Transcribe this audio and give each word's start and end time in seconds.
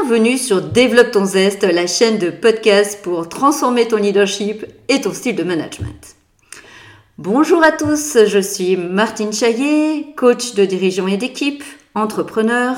Bienvenue 0.00 0.38
sur 0.38 0.62
Développe 0.62 1.10
ton 1.10 1.24
zeste, 1.24 1.64
la 1.64 1.88
chaîne 1.88 2.18
de 2.18 2.30
podcast 2.30 3.00
pour 3.02 3.28
transformer 3.28 3.88
ton 3.88 3.96
leadership 3.96 4.64
et 4.88 5.00
ton 5.00 5.12
style 5.12 5.34
de 5.34 5.42
management. 5.42 6.14
Bonjour 7.18 7.64
à 7.64 7.72
tous, 7.72 8.16
je 8.26 8.38
suis 8.38 8.76
Martine 8.76 9.32
Chaillet, 9.32 10.06
coach 10.16 10.54
de 10.54 10.64
dirigeants 10.64 11.08
et 11.08 11.16
d'équipe, 11.16 11.64
entrepreneur, 11.96 12.76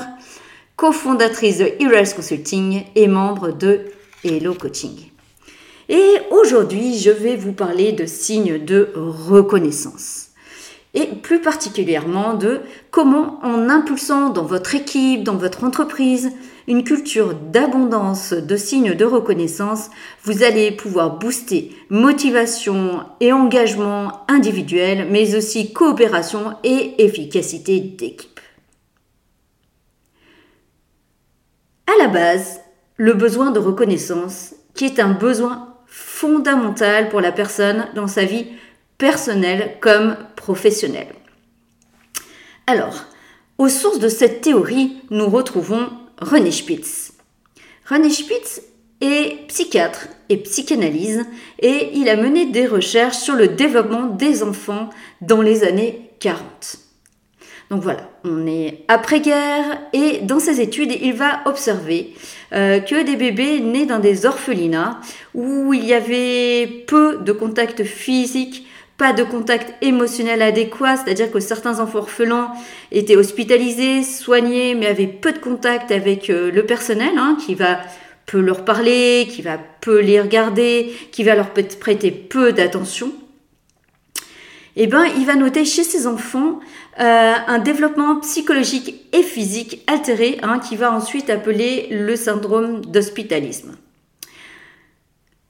cofondatrice 0.75 1.59
de 1.59 1.71
Heroes 1.79 2.15
Consulting 2.15 2.85
et 2.95 3.07
membre 3.07 3.51
de 3.51 3.81
Hello 4.23 4.55
Coaching. 4.55 5.11
Et 5.89 6.17
aujourd'hui, 6.31 6.97
je 6.97 7.11
vais 7.11 7.35
vous 7.35 7.53
parler 7.53 7.91
de 7.91 8.07
signes 8.07 8.65
de 8.65 8.91
reconnaissance 8.95 10.29
et 10.95 11.05
plus 11.05 11.39
particulièrement 11.39 12.33
de 12.33 12.61
comment 12.89 13.39
en 13.43 13.69
impulsant 13.69 14.29
dans 14.29 14.43
votre 14.43 14.73
équipe, 14.75 15.23
dans 15.23 15.37
votre 15.37 15.63
entreprise, 15.63 16.31
une 16.67 16.83
culture 16.83 17.33
d'abondance 17.33 18.33
de 18.33 18.55
signes 18.55 18.93
de 18.93 19.05
reconnaissance, 19.05 19.89
vous 20.23 20.43
allez 20.43 20.71
pouvoir 20.71 21.17
booster 21.17 21.75
motivation 21.89 23.03
et 23.19 23.33
engagement 23.33 24.25
individuel, 24.27 25.07
mais 25.09 25.35
aussi 25.35 25.73
coopération 25.73 26.55
et 26.63 27.03
efficacité 27.03 27.79
d'équipe. 27.79 28.39
À 31.87 31.97
la 32.01 32.07
base, 32.07 32.61
le 32.97 33.13
besoin 33.13 33.51
de 33.51 33.59
reconnaissance, 33.59 34.53
qui 34.75 34.85
est 34.85 34.99
un 34.99 35.11
besoin 35.11 35.75
fondamental 35.87 37.09
pour 37.09 37.19
la 37.19 37.31
personne 37.31 37.87
dans 37.95 38.07
sa 38.07 38.23
vie 38.23 38.45
personnelle 38.97 39.77
comme 39.81 40.15
professionnelle. 40.35 41.13
Alors, 42.67 43.05
aux 43.57 43.69
sources 43.69 43.99
de 43.99 44.07
cette 44.07 44.41
théorie, 44.41 45.01
nous 45.09 45.27
retrouvons 45.27 45.89
René 46.21 46.51
Spitz. 46.51 47.13
René 47.89 48.11
Spitz 48.11 48.61
est 49.01 49.47
psychiatre 49.47 50.07
et 50.29 50.37
psychanalyse 50.37 51.25
et 51.59 51.89
il 51.95 52.07
a 52.09 52.15
mené 52.15 52.45
des 52.45 52.67
recherches 52.67 53.17
sur 53.17 53.35
le 53.35 53.47
développement 53.47 54.05
des 54.05 54.43
enfants 54.43 54.91
dans 55.21 55.41
les 55.41 55.63
années 55.63 56.11
40. 56.19 56.77
Donc 57.71 57.81
voilà, 57.81 58.07
on 58.23 58.45
est 58.45 58.83
après-guerre 58.87 59.81
et 59.93 60.19
dans 60.19 60.39
ses 60.39 60.61
études, 60.61 60.91
il 61.01 61.13
va 61.13 61.41
observer 61.45 62.13
euh, 62.53 62.79
que 62.79 63.03
des 63.03 63.15
bébés 63.15 63.59
nés 63.59 63.87
dans 63.87 63.99
des 63.99 64.27
orphelinats 64.27 64.99
où 65.33 65.73
il 65.73 65.85
y 65.85 65.93
avait 65.95 66.67
peu 66.85 67.17
de 67.17 67.31
contact 67.31 67.83
physique 67.83 68.67
pas 69.01 69.13
de 69.13 69.23
contact 69.23 69.73
émotionnel 69.81 70.43
adéquat, 70.43 70.95
c'est-à-dire 70.95 71.31
que 71.31 71.39
certains 71.39 71.79
enfants 71.79 71.97
orphelins 71.97 72.51
étaient 72.91 73.15
hospitalisés, 73.15 74.03
soignés, 74.03 74.75
mais 74.75 74.85
avaient 74.85 75.07
peu 75.07 75.31
de 75.31 75.39
contact 75.39 75.91
avec 75.91 76.29
euh, 76.29 76.51
le 76.51 76.67
personnel, 76.67 77.17
hein, 77.17 77.35
qui 77.43 77.55
va 77.55 77.79
peu 78.27 78.39
leur 78.39 78.63
parler, 78.63 79.27
qui 79.27 79.41
va 79.41 79.57
peu 79.57 80.01
les 80.01 80.21
regarder, 80.21 80.93
qui 81.11 81.23
va 81.23 81.33
leur 81.33 81.49
prêter 81.49 82.11
peu 82.11 82.53
d'attention. 82.53 83.11
Eh 84.75 84.85
ben, 84.85 85.05
il 85.17 85.25
va 85.25 85.33
noter 85.33 85.65
chez 85.65 85.83
ces 85.83 86.05
enfants 86.05 86.59
euh, 86.99 87.33
un 87.47 87.57
développement 87.57 88.19
psychologique 88.19 89.07
et 89.13 89.23
physique 89.23 89.81
altéré, 89.87 90.37
hein, 90.43 90.59
qui 90.59 90.75
va 90.75 90.93
ensuite 90.93 91.31
appeler 91.31 91.87
le 91.89 92.15
syndrome 92.15 92.85
d'hospitalisme. 92.85 93.71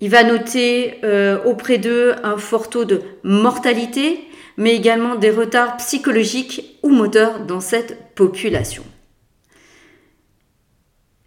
Il 0.02 0.10
va 0.10 0.24
noter 0.24 0.96
euh, 1.04 1.38
auprès 1.46 1.78
d'eux 1.78 2.16
un 2.24 2.38
fort 2.38 2.70
taux 2.70 2.86
de 2.86 3.02
mortalité, 3.24 4.20
mais 4.58 4.76
également 4.76 5.16
des 5.16 5.30
retards 5.30 5.78
psychologiques 5.78 6.80
ou 6.82 6.90
moteurs 6.90 7.46
dans 7.46 7.60
cette 7.60 8.16
population. 8.16 8.84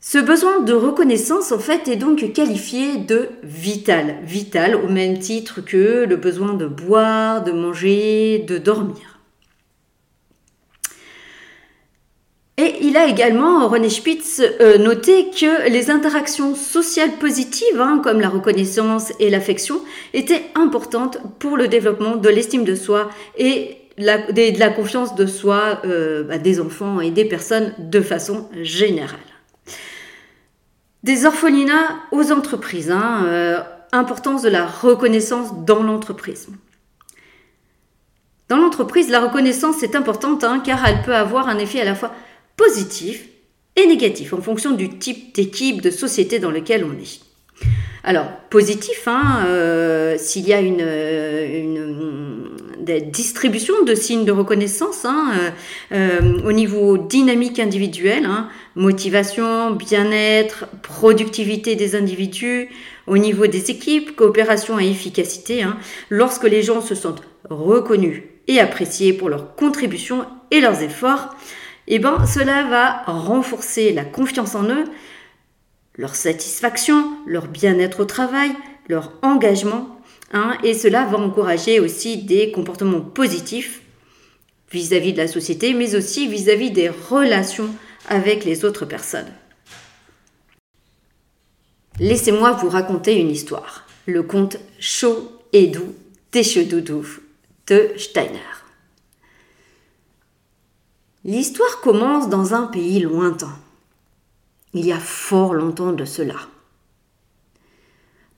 Ce 0.00 0.18
besoin 0.18 0.60
de 0.60 0.74
reconnaissance, 0.74 1.50
en 1.50 1.58
fait, 1.58 1.88
est 1.88 1.96
donc 1.96 2.32
qualifié 2.32 2.98
de 2.98 3.28
vital. 3.42 4.16
Vital 4.24 4.74
au 4.74 4.88
même 4.88 5.18
titre 5.18 5.64
que 5.64 6.04
le 6.04 6.16
besoin 6.16 6.52
de 6.52 6.66
boire, 6.66 7.42
de 7.42 7.52
manger, 7.52 8.44
de 8.46 8.58
dormir. 8.58 9.13
Et 12.56 12.76
il 12.82 12.96
a 12.96 13.06
également, 13.06 13.66
René 13.68 13.90
Spitz, 13.90 14.40
euh, 14.60 14.78
noté 14.78 15.30
que 15.30 15.68
les 15.68 15.90
interactions 15.90 16.54
sociales 16.54 17.18
positives, 17.18 17.80
hein, 17.80 18.00
comme 18.02 18.20
la 18.20 18.28
reconnaissance 18.28 19.12
et 19.18 19.28
l'affection, 19.28 19.80
étaient 20.12 20.44
importantes 20.54 21.18
pour 21.40 21.56
le 21.56 21.66
développement 21.66 22.14
de 22.14 22.28
l'estime 22.28 22.64
de 22.64 22.76
soi 22.76 23.10
et 23.36 23.78
de 23.98 24.58
la 24.58 24.68
confiance 24.68 25.16
de 25.16 25.26
soi 25.26 25.80
euh, 25.84 26.22
bah, 26.22 26.38
des 26.38 26.60
enfants 26.60 27.00
et 27.00 27.10
des 27.10 27.24
personnes 27.24 27.74
de 27.78 28.00
façon 28.00 28.48
générale. 28.62 29.18
Des 31.02 31.26
orphelinats 31.26 31.96
aux 32.12 32.30
entreprises, 32.30 32.90
hein, 32.90 33.24
euh, 33.26 33.60
importance 33.90 34.42
de 34.42 34.48
la 34.48 34.64
reconnaissance 34.64 35.64
dans 35.64 35.82
l'entreprise. 35.82 36.48
Dans 38.48 38.58
l'entreprise, 38.58 39.10
la 39.10 39.20
reconnaissance 39.20 39.82
est 39.82 39.96
importante 39.96 40.44
hein, 40.44 40.62
car 40.64 40.86
elle 40.86 41.02
peut 41.02 41.14
avoir 41.14 41.48
un 41.48 41.58
effet 41.58 41.80
à 41.80 41.84
la 41.84 41.94
fois 41.94 42.12
positif 42.56 43.28
et 43.76 43.86
négatif 43.86 44.32
en 44.32 44.40
fonction 44.40 44.72
du 44.72 44.98
type 44.98 45.34
d'équipe, 45.34 45.80
de 45.80 45.90
société 45.90 46.38
dans 46.38 46.50
lequel 46.50 46.84
on 46.84 46.92
est. 46.92 47.20
Alors, 48.06 48.26
positif, 48.50 49.04
hein, 49.06 49.44
euh, 49.46 50.16
s'il 50.18 50.46
y 50.46 50.52
a 50.52 50.60
une, 50.60 50.80
une, 50.80 52.50
distribution 53.10 53.82
de 53.86 53.94
signes 53.94 54.26
de 54.26 54.32
reconnaissance 54.32 55.06
hein, 55.06 55.32
euh, 55.38 55.50
euh, 55.92 56.38
au 56.46 56.52
niveau 56.52 56.98
dynamique 56.98 57.58
individuel, 57.58 58.26
hein, 58.26 58.48
motivation, 58.74 59.70
bien-être, 59.70 60.66
productivité 60.82 61.76
des 61.76 61.96
individus, 61.96 62.68
au 63.06 63.16
niveau 63.16 63.46
des 63.46 63.70
équipes, 63.70 64.14
coopération 64.14 64.78
et 64.78 64.90
efficacité, 64.90 65.64
lorsque 66.10 66.44
les 66.44 66.62
gens 66.62 66.82
se 66.82 66.94
sentent 66.94 67.22
reconnus 67.48 68.22
et 68.48 68.60
appréciés 68.60 69.14
pour 69.14 69.30
leurs 69.30 69.54
contributions 69.54 70.26
et 70.50 70.60
leurs 70.60 70.82
efforts, 70.82 71.34
eh 71.86 71.98
ben, 71.98 72.24
cela 72.26 72.64
va 72.64 73.02
renforcer 73.06 73.92
la 73.92 74.04
confiance 74.04 74.54
en 74.54 74.64
eux, 74.64 74.84
leur 75.96 76.14
satisfaction, 76.14 77.16
leur 77.26 77.46
bien-être 77.46 78.00
au 78.00 78.04
travail, 78.04 78.50
leur 78.88 79.12
engagement, 79.22 80.00
hein, 80.32 80.56
et 80.64 80.74
cela 80.74 81.04
va 81.04 81.18
encourager 81.18 81.80
aussi 81.80 82.18
des 82.18 82.50
comportements 82.50 83.00
positifs 83.00 83.82
vis-à-vis 84.70 85.12
de 85.12 85.18
la 85.18 85.28
société, 85.28 85.74
mais 85.74 85.94
aussi 85.94 86.26
vis-à-vis 86.26 86.70
des 86.70 86.88
relations 86.88 87.68
avec 88.08 88.44
les 88.44 88.64
autres 88.64 88.86
personnes. 88.86 89.32
Laissez-moi 92.00 92.52
vous 92.52 92.68
raconter 92.68 93.20
une 93.20 93.30
histoire. 93.30 93.86
Le 94.06 94.22
conte 94.22 94.58
chaud 94.80 95.30
et 95.52 95.68
doux 95.68 95.94
des 96.32 96.42
cheveux 96.42 96.64
doudous 96.64 97.20
de 97.68 97.92
Steiner. 97.96 98.53
L'histoire 101.24 101.80
commence 101.80 102.28
dans 102.28 102.52
un 102.52 102.66
pays 102.66 103.00
lointain. 103.00 103.56
Il 104.74 104.84
y 104.84 104.92
a 104.92 104.98
fort 104.98 105.54
longtemps 105.54 105.92
de 105.92 106.04
cela. 106.04 106.34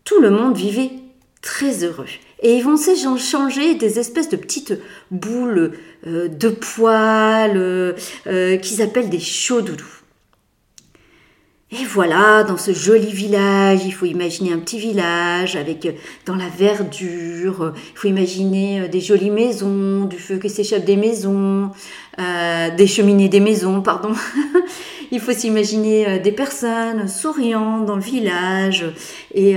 Tout 0.05 0.21
le 0.21 0.31
monde 0.31 0.57
vivait 0.57 0.93
très 1.43 1.83
heureux. 1.83 2.07
Et 2.43 2.55
ils 2.57 2.63
vont 2.63 2.77
s'échanger 2.77 3.75
des 3.75 3.99
espèces 3.99 4.29
de 4.29 4.37
petites 4.37 4.75
boules 5.11 5.73
euh, 6.07 6.29
de 6.29 6.49
poils 6.49 7.57
euh, 7.57 8.57
qu'ils 8.59 8.83
appellent 8.83 9.11
des 9.11 9.19
chaudoudous. 9.19 10.03
Et 11.73 11.85
voilà, 11.85 12.45
dans 12.45 12.57
ce 12.57 12.73
joli 12.73 13.11
village, 13.11 13.81
il 13.85 13.93
faut 13.93 14.07
imaginer 14.07 14.53
un 14.53 14.61
petit 14.61 14.79
village 14.79 15.57
avec 15.57 15.85
euh, 15.85 15.93
dans 16.25 16.37
la 16.37 16.49
verdure, 16.49 17.61
euh, 17.61 17.71
il 17.93 17.99
faut 17.99 18.07
imaginer 18.07 18.83
euh, 18.83 18.89
des 18.89 19.01
jolies 19.01 19.31
maisons, 19.31 20.05
du 20.05 20.17
feu 20.17 20.39
qui 20.39 20.49
s'échappe 20.49 20.85
des 20.85 20.95
maisons, 20.95 21.73
des 22.19 22.87
cheminées 22.87 23.29
des 23.29 23.41
maisons, 23.41 23.83
pardon. 23.83 24.13
il 25.11 25.21
faut 25.21 25.33
s'imaginer 25.33 26.19
des 26.19 26.33
personnes 26.33 27.09
souriant 27.09 27.81
dans 27.81 27.97
le 27.97 28.03
village 28.03 28.87
et 29.35 29.57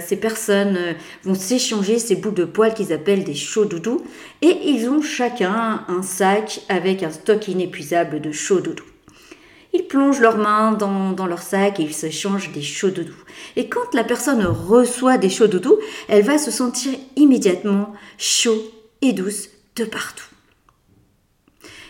ces 0.00 0.16
personnes 0.16 0.78
vont 1.24 1.34
s'échanger 1.34 1.98
ces 1.98 2.16
bouts 2.16 2.30
de 2.30 2.44
poils 2.44 2.74
qu'ils 2.74 2.92
appellent 2.92 3.24
des 3.24 3.34
chauds 3.34 3.66
doudous 3.66 4.02
et 4.40 4.56
ils 4.64 4.88
ont 4.88 5.02
chacun 5.02 5.84
un 5.88 6.02
sac 6.02 6.62
avec 6.68 7.02
un 7.02 7.10
stock 7.10 7.48
inépuisable 7.48 8.20
de 8.20 8.32
chauds 8.32 8.60
doudous. 8.60 8.84
Ils 9.74 9.88
plongent 9.88 10.20
leurs 10.20 10.38
mains 10.38 10.70
dans, 10.72 11.26
leur 11.26 11.42
sac 11.42 11.80
et 11.80 11.82
ils 11.82 11.92
s'échangent 11.92 12.52
des 12.52 12.62
chauds 12.62 12.90
doudous. 12.90 13.24
Et 13.56 13.68
quand 13.68 13.92
la 13.92 14.04
personne 14.04 14.46
reçoit 14.46 15.18
des 15.18 15.28
chauds 15.28 15.48
doudous, 15.48 15.78
elle 16.08 16.22
va 16.22 16.38
se 16.38 16.52
sentir 16.52 16.92
immédiatement 17.16 17.92
chaud 18.16 18.62
et 19.02 19.12
douce 19.12 19.48
de 19.74 19.84
partout. 19.84 20.33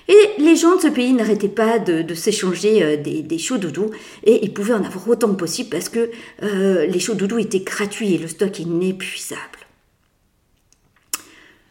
Et 0.09 0.31
les 0.39 0.57
gens 0.57 0.77
de 0.77 0.81
ce 0.83 0.89
pays 0.89 1.13
n'arrêtaient 1.13 1.49
pas 1.49 1.79
de, 1.79 2.15
s'échanger 2.15 2.83
euh, 2.83 2.97
des, 2.97 3.23
des 3.23 3.39
chauds 3.39 3.59
doudous 3.59 3.91
et 4.25 4.45
ils 4.45 4.53
pouvaient 4.53 4.75
en 4.75 4.85
avoir 4.85 5.09
autant 5.09 5.29
que 5.29 5.37
possible 5.37 5.71
parce 5.71 5.89
que 5.89 6.11
euh, 6.43 6.87
les 6.87 7.01
chauds 7.01 7.15
doudous 7.15 7.39
étaient 7.39 7.61
gratuits 7.61 8.15
et 8.15 8.19
le 8.19 8.29
stock 8.29 8.59
inépuisable. 8.59 9.41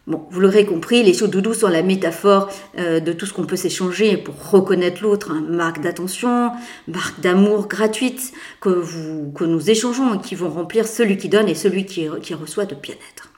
Bon, 0.05 0.27
vous 0.31 0.41
l'aurez 0.41 0.65
compris, 0.65 1.01
les 1.01 1.13
chauds 1.13 1.27
doudous 1.27 1.53
sont 1.53 1.69
la 1.69 1.81
métaphore 1.81 2.49
euh, 2.77 2.99
de 2.99 3.13
tout 3.13 3.25
ce 3.25 3.31
qu'on 3.31 3.45
peut 3.45 3.55
s'échanger 3.55 4.17
pour 4.17 4.51
reconnaître 4.51 5.01
l'autre, 5.01 5.31
hein. 5.31 5.45
marque 5.47 5.79
d'attention, 5.79 6.51
marque 6.89 7.21
d'amour 7.21 7.69
gratuite 7.69 8.33
que, 8.59 8.67
vous, 8.67 9.31
que 9.31 9.45
nous 9.45 9.69
échangeons 9.69 10.15
et 10.15 10.21
qui 10.21 10.35
vont 10.35 10.49
remplir 10.49 10.87
celui 10.87 11.15
qui 11.15 11.29
donne 11.29 11.47
et 11.47 11.55
celui 11.55 11.85
qui, 11.85 12.07
qui 12.21 12.33
reçoit 12.33 12.65
de 12.65 12.75
bien-être. 12.75 13.32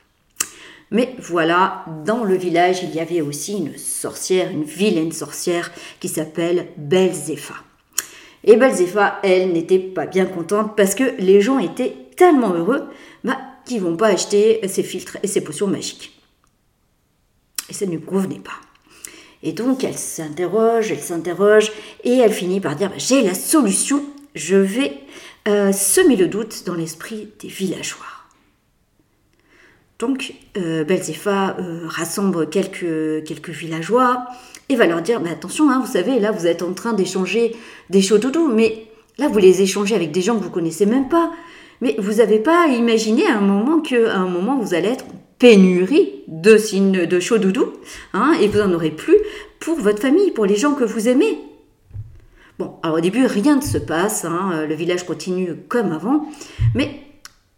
Mais 0.91 1.15
voilà, 1.19 1.85
dans 2.05 2.23
le 2.23 2.35
village, 2.35 2.83
il 2.83 2.93
y 2.93 2.99
avait 2.99 3.21
aussi 3.21 3.57
une 3.57 3.77
sorcière, 3.77 4.51
une 4.51 4.63
vilaine 4.63 5.11
sorcière 5.11 5.71
qui 5.99 6.07
s'appelle 6.07 6.67
Belzéfa. 6.77 7.55
Et 8.43 8.55
Belzéfa, 8.55 9.19
elle, 9.23 9.51
n'était 9.51 9.79
pas 9.79 10.05
bien 10.05 10.25
contente 10.25 10.75
parce 10.77 10.93
que 10.93 11.15
les 11.19 11.41
gens 11.41 11.57
étaient 11.57 11.95
tellement 12.15 12.53
heureux 12.53 12.83
bah, 13.23 13.39
qu'ils 13.65 13.81
vont 13.81 13.97
pas 13.97 14.07
acheter 14.07 14.65
ces 14.67 14.83
filtres 14.83 15.17
et 15.23 15.27
ces 15.27 15.41
potions 15.41 15.67
magiques. 15.67 16.19
Et 17.69 17.73
ça 17.73 17.87
ne 17.87 17.91
lui 17.91 18.01
convenait 18.01 18.39
pas. 18.39 18.51
Et 19.41 19.53
donc 19.53 19.83
elle 19.83 19.97
s'interroge, 19.97 20.91
elle 20.91 21.01
s'interroge, 21.01 21.71
et 22.03 22.17
elle 22.17 22.31
finit 22.31 22.59
par 22.59 22.75
dire, 22.75 22.89
bah, 22.89 22.95
j'ai 22.97 23.21
la 23.21 23.33
solution, 23.33 24.03
je 24.33 24.55
vais 24.55 24.93
euh, 25.47 25.71
semer 25.71 26.15
le 26.15 26.27
doute 26.27 26.63
dans 26.65 26.75
l'esprit 26.75 27.29
des 27.39 27.47
villageois. 27.47 28.05
Donc 29.99 30.33
euh, 30.57 30.83
euh, 30.87 31.87
rassemble 31.87 32.49
quelques, 32.49 33.23
quelques 33.25 33.49
villageois 33.49 34.25
et 34.67 34.75
va 34.75 34.87
leur 34.87 35.01
dire, 35.01 35.21
mais 35.21 35.29
attention, 35.29 35.69
hein, 35.69 35.81
vous 35.83 35.91
savez, 35.91 36.19
là 36.19 36.31
vous 36.31 36.47
êtes 36.47 36.63
en 36.63 36.73
train 36.73 36.93
d'échanger 36.93 37.55
des 37.89 38.01
doudous, 38.01 38.51
mais 38.53 38.87
là 39.17 39.29
vous 39.29 39.37
les 39.37 39.61
échangez 39.61 39.95
avec 39.95 40.11
des 40.11 40.21
gens 40.21 40.37
que 40.37 40.43
vous 40.43 40.49
connaissez 40.49 40.85
même 40.85 41.07
pas. 41.07 41.31
Mais 41.81 41.95
vous 41.99 42.15
n'avez 42.15 42.39
pas 42.39 42.67
imaginé 42.67 43.25
à 43.27 43.37
un 43.37 43.41
moment 43.41 43.79
qu'à 43.79 44.15
un 44.15 44.27
moment 44.27 44.57
vous 44.57 44.73
allez 44.73 44.89
être 44.89 45.05
pénurie 45.39 46.23
de 46.27 46.57
signes 46.57 47.05
de 47.05 47.19
hein, 48.13 48.33
et 48.41 48.47
vous 48.47 48.61
en 48.61 48.73
aurez 48.73 48.91
plus 48.91 49.17
pour 49.59 49.77
votre 49.77 50.01
famille, 50.01 50.31
pour 50.31 50.45
les 50.45 50.55
gens 50.55 50.73
que 50.73 50.83
vous 50.83 51.07
aimez. 51.07 51.37
Bon, 52.59 52.75
alors 52.83 52.97
au 52.97 53.01
début, 53.01 53.25
rien 53.25 53.57
ne 53.57 53.61
se 53.61 53.77
passe, 53.77 54.23
hein, 54.23 54.65
le 54.67 54.75
village 54.75 55.05
continue 55.05 55.55
comme 55.67 55.91
avant, 55.91 56.27
mais 56.73 57.04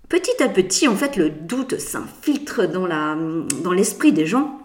petit 0.09 0.41
à 0.41 0.49
petit, 0.49 0.87
en 0.87 0.95
fait, 0.95 1.15
le 1.17 1.29
doute 1.29 1.79
s'infiltre 1.79 2.67
dans, 2.67 2.85
la, 2.85 3.15
dans 3.63 3.73
l'esprit 3.73 4.11
des 4.11 4.25
gens, 4.25 4.59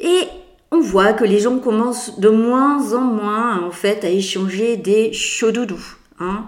et 0.00 0.26
on 0.70 0.80
voit 0.80 1.12
que 1.12 1.24
les 1.24 1.38
gens 1.38 1.58
commencent 1.58 2.18
de 2.18 2.28
moins 2.28 2.94
en 2.94 3.02
moins, 3.02 3.62
en 3.62 3.70
fait, 3.70 4.04
à 4.04 4.08
échanger 4.08 4.76
des 4.76 5.12
chauds 5.12 5.52
doudous. 5.52 5.96
Hein. 6.22 6.46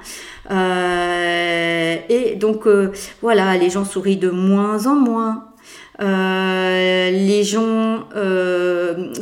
Euh, 0.50 1.96
et 2.08 2.36
donc 2.36 2.66
euh, 2.66 2.92
voilà, 3.22 3.56
les 3.56 3.70
gens 3.70 3.84
sourient 3.84 4.16
de 4.16 4.30
moins 4.30 4.86
en 4.86 4.94
moins. 4.94 5.48
Euh, 6.00 7.10
les 7.10 7.44
gens 7.44 8.08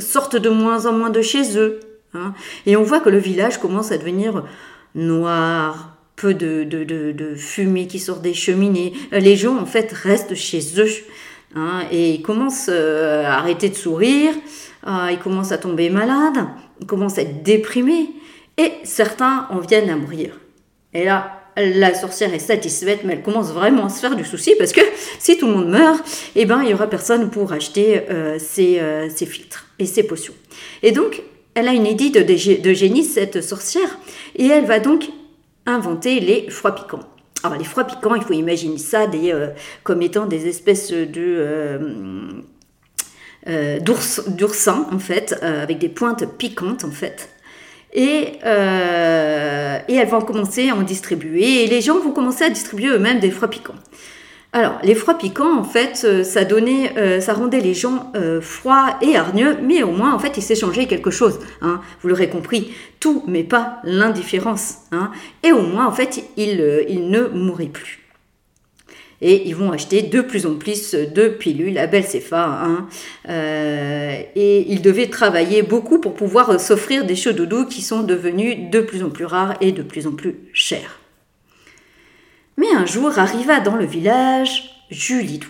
sortent 0.01 0.37
de 0.37 0.49
moins 0.49 0.87
en 0.87 0.93
moins 0.93 1.11
de 1.11 1.23
chez 1.23 1.59
eux. 1.59 1.81
Hein. 2.15 2.35
et 2.67 2.77
on 2.77 2.83
voit 2.83 3.01
que 3.01 3.09
le 3.09 3.17
village 3.17 3.59
commence 3.59 3.91
à 3.91 3.97
devenir 3.97 4.45
noir, 4.95 5.97
peu 6.23 6.35
de, 6.35 6.65
de, 6.65 7.35
fumée 7.35 7.87
qui 7.87 7.99
sort 7.99 8.21
des 8.21 8.33
cheminées. 8.33 8.93
Les 9.11 9.37
gens, 9.37 9.59
en 9.59 9.67
fait, 9.67 9.93
restent 9.93 10.35
chez 10.35 10.61
eux. 10.79 10.89
Hein, 11.55 11.83
et 11.91 12.15
ils 12.15 12.23
commencent 12.23 12.71
à 12.71 13.35
arrêter 13.39 13.69
de 13.69 13.75
sourire, 13.75 14.33
ils 14.87 15.19
commencent 15.23 15.53
à 15.53 15.59
tomber 15.59 15.91
malades, 15.91 16.47
ils 16.81 16.87
commencent 16.87 17.19
à 17.19 17.23
être 17.23 17.43
déprimés, 17.43 18.09
et 18.57 18.73
certains 18.85 19.47
en 19.51 19.59
viennent 19.59 19.91
à 19.91 19.97
mourir. 19.97 20.41
Et 20.95 21.05
là, 21.05 21.43
la 21.57 21.95
sorcière 21.95 22.33
est 22.33 22.39
satisfaite, 22.39 23.01
mais 23.05 23.15
elle 23.15 23.23
commence 23.23 23.53
vraiment 23.53 23.87
à 23.87 23.89
se 23.89 24.01
faire 24.01 24.17
du 24.17 24.25
souci 24.25 24.55
parce 24.59 24.73
que 24.73 24.81
si 25.19 25.37
tout 25.37 25.47
le 25.47 25.53
monde 25.53 25.69
meurt, 25.69 26.03
eh 26.35 26.47
ben, 26.47 26.63
il 26.63 26.69
n'y 26.69 26.75
aura 26.75 26.89
personne 26.89 27.31
pour 27.31 27.53
acheter 27.53 28.03
euh, 28.11 28.39
euh, 28.59 29.09
ces, 29.15 29.27
filtres 29.27 29.67
et 29.79 29.87
ces 29.87 30.03
potions. 30.03 30.35
Et 30.83 30.93
donc, 30.93 31.23
elle 31.55 31.69
a 31.69 31.73
une 31.73 31.87
idée 31.87 32.11
de, 32.11 32.73
génie, 32.73 33.05
cette 33.05 33.43
sorcière, 33.43 33.99
et 34.37 34.47
elle 34.47 34.65
va 34.65 34.81
donc 34.81 35.05
inventer 35.67 36.21
les 36.21 36.51
froids 36.51 36.75
piquants. 36.75 37.03
Alors, 37.43 37.59
les 37.59 37.65
froids 37.65 37.85
piquants, 37.85 38.15
il 38.15 38.23
faut 38.23 38.35
imaginer 38.35 38.79
ça 38.79 39.07
euh, 39.13 39.49
comme 39.83 40.03
étant 40.03 40.27
des 40.27 40.47
espèces 40.47 40.93
de. 40.93 42.45
d'oursins 43.81 44.87
en 44.93 44.99
fait, 44.99 45.35
avec 45.43 45.79
des 45.79 45.89
pointes 45.89 46.25
piquantes 46.39 46.85
en 46.85 46.91
fait. 46.91 47.29
Et, 47.93 48.39
euh, 48.45 49.79
et 49.87 49.95
elles 49.95 50.09
vont 50.09 50.23
commencer 50.23 50.71
à 50.71 50.77
en 50.77 50.83
distribuer. 50.83 51.65
Et 51.65 51.67
les 51.67 51.81
gens 51.81 51.99
vont 51.99 52.13
commencer 52.13 52.45
à 52.45 52.51
distribuer 52.51 52.89
eux-mêmes 52.89 53.21
des 53.21 53.31
froids 53.31 53.49
piquants. 53.49 53.75
Alors, 54.55 54.79
les 54.83 54.95
froids 54.95 55.17
piquants, 55.17 55.59
en 55.59 55.65
fait, 55.65 56.03
euh, 56.05 56.25
ça 56.25 56.45
donnait, 56.45 56.97
euh, 56.99 57.21
ça 57.21 57.33
rendait 57.33 57.61
les 57.61 57.73
gens 57.73 58.13
froids 58.43 58.99
et 59.01 59.17
hargneux, 59.17 59.57
mais 59.63 59.83
au 59.83 59.93
moins, 59.93 60.13
en 60.13 60.19
fait, 60.19 60.37
ils 60.37 60.43
s'échangeaient 60.43 60.87
quelque 60.87 61.11
chose. 61.11 61.39
Hein. 61.63 61.81
Vous 62.03 62.09
l'aurez 62.09 62.29
compris, 62.29 62.73
tout, 63.01 63.25
mais 63.27 63.45
pas 63.45 63.81
l'indifférence. 63.85 64.75
Hein. 64.93 65.11
Et 65.43 65.53
au 65.53 65.63
moins, 65.63 65.87
en 65.87 65.93
fait, 65.93 66.23
ils, 66.37 66.59
ne 67.11 67.29
mouraient 67.29 67.67
plus 67.67 68.03
et 69.23 69.49
ils 69.49 69.55
vont 69.55 69.71
acheter 69.71 70.03
de 70.03 70.21
plus 70.21 70.47
en 70.47 70.57
plus 70.57 70.95
de 70.95 71.29
pilules 71.29 71.79
à 71.79 71.87
Belcefa. 71.87 72.45
Hein. 72.45 72.89
Euh, 73.29 74.21
et 74.35 74.73
ils 74.73 74.83
devaient 74.83 75.07
travailler 75.07 75.63
beaucoup 75.63 76.01
pour 76.01 76.15
pouvoir 76.15 76.61
s'offrir 76.61 77.07
des 77.07 77.17
chauds 77.17 77.33
doudous 77.33 77.67
qui 77.67 77.81
sont 77.81 78.03
devenus 78.03 78.71
de 78.71 78.81
plus 78.81 79.03
en 79.05 79.11
plus 79.11 79.25
rares 79.25 79.55
et 79.61 79.73
de 79.73 79.83
plus 79.83 80.07
en 80.07 80.13
plus 80.13 80.35
chers. 80.53 81.02
Mais 82.57 82.71
un 82.75 82.87
jour 82.87 83.19
arriva 83.19 83.61
dans 83.61 83.77
le 83.77 83.87
village 83.87 84.85
Julidou. 84.91 85.49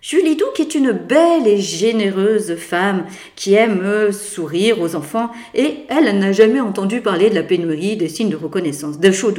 Julidou 0.00 0.46
qui 0.54 0.62
est 0.62 0.74
une 0.74 0.92
belle 0.92 1.46
et 1.46 1.58
généreuse 1.58 2.56
femme 2.56 3.06
qui 3.36 3.54
aime 3.54 4.10
sourire 4.10 4.80
aux 4.80 4.96
enfants 4.96 5.30
et 5.54 5.84
elle 5.88 6.18
n'a 6.18 6.32
jamais 6.32 6.60
entendu 6.60 7.00
parler 7.00 7.30
de 7.30 7.34
la 7.34 7.44
pénurie 7.44 7.96
des 7.96 8.08
signes 8.08 8.30
de 8.30 8.36
reconnaissance, 8.36 8.98
de 8.98 9.12
chauds 9.12 9.30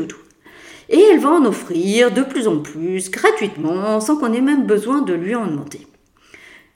et 0.89 0.99
elle 0.99 1.19
va 1.19 1.29
en 1.29 1.45
offrir 1.45 2.11
de 2.11 2.21
plus 2.21 2.47
en 2.47 2.59
plus 2.59 3.09
gratuitement 3.09 3.99
sans 3.99 4.17
qu'on 4.17 4.33
ait 4.33 4.41
même 4.41 4.65
besoin 4.65 5.01
de 5.01 5.13
lui 5.13 5.35
en 5.35 5.47
demander. 5.47 5.87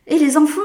Et 0.08 0.18
les 0.18 0.38
enfants 0.38 0.62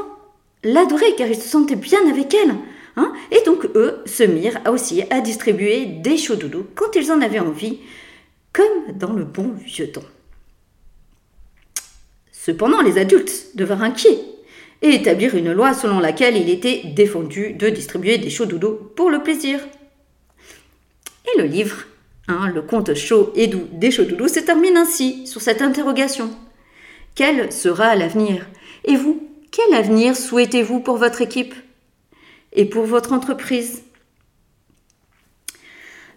l'adoraient 0.65 1.15
car 1.17 1.29
ils 1.29 1.37
se 1.37 1.49
sentaient 1.49 1.77
bien 1.77 2.01
avec 2.09 2.35
elle. 2.35 2.55
Hein 2.97 3.13
et 3.31 3.43
donc 3.47 3.67
eux 3.75 4.03
se 4.05 4.23
mirent 4.23 4.61
aussi 4.71 5.03
à 5.11 5.21
distribuer 5.21 5.87
des 5.87 6.17
chauds 6.17 6.37
doudous 6.37 6.67
quand 6.75 6.95
ils 6.95 7.11
en 7.11 7.21
avaient 7.23 7.41
envie, 7.41 7.79
comme 8.53 8.97
dans 8.97 9.13
le 9.13 9.25
bon 9.25 9.53
vieux 9.65 9.91
temps. 9.91 10.05
Cependant, 12.33 12.83
les 12.83 12.99
adultes 12.99 13.55
devinrent 13.55 13.83
inquiets 13.83 14.21
et 14.83 14.95
établirent 14.95 15.37
une 15.37 15.53
loi 15.53 15.75
selon 15.75 16.01
laquelle 16.01 16.37
il 16.37 16.51
était 16.51 16.83
défendu 16.85 17.53
de 17.53 17.69
distribuer 17.69 18.19
des 18.19 18.31
chauds 18.31 18.47
doudous 18.47 18.79
pour 18.97 19.11
le 19.11 19.23
plaisir. 19.23 19.61
Et 21.27 21.39
le 21.41 21.45
livre 21.45 21.87
Hein, 22.29 22.53
le 22.55 22.63
conte 22.63 22.95
chaud 22.95 23.33
et 23.35 23.49
doux 23.49 23.67
des 23.73 23.91
doudous 23.91 24.29
se 24.29 24.41
termine 24.41 24.77
ainsi, 24.77 25.27
sur 25.27 25.41
cette 25.41 25.61
interrogation. 25.61 26.31
Quel 27.15 27.53
sera 27.53 27.97
l'avenir? 27.97 28.47
Et 28.85 28.97
vous, 28.97 29.29
quel 29.51 29.75
avenir 29.75 30.17
souhaitez-vous 30.17 30.81
pour 30.81 30.97
votre 30.97 31.21
équipe? 31.21 31.55
Et 32.53 32.65
pour 32.65 32.85
votre 32.85 33.13
entreprise? 33.13 33.83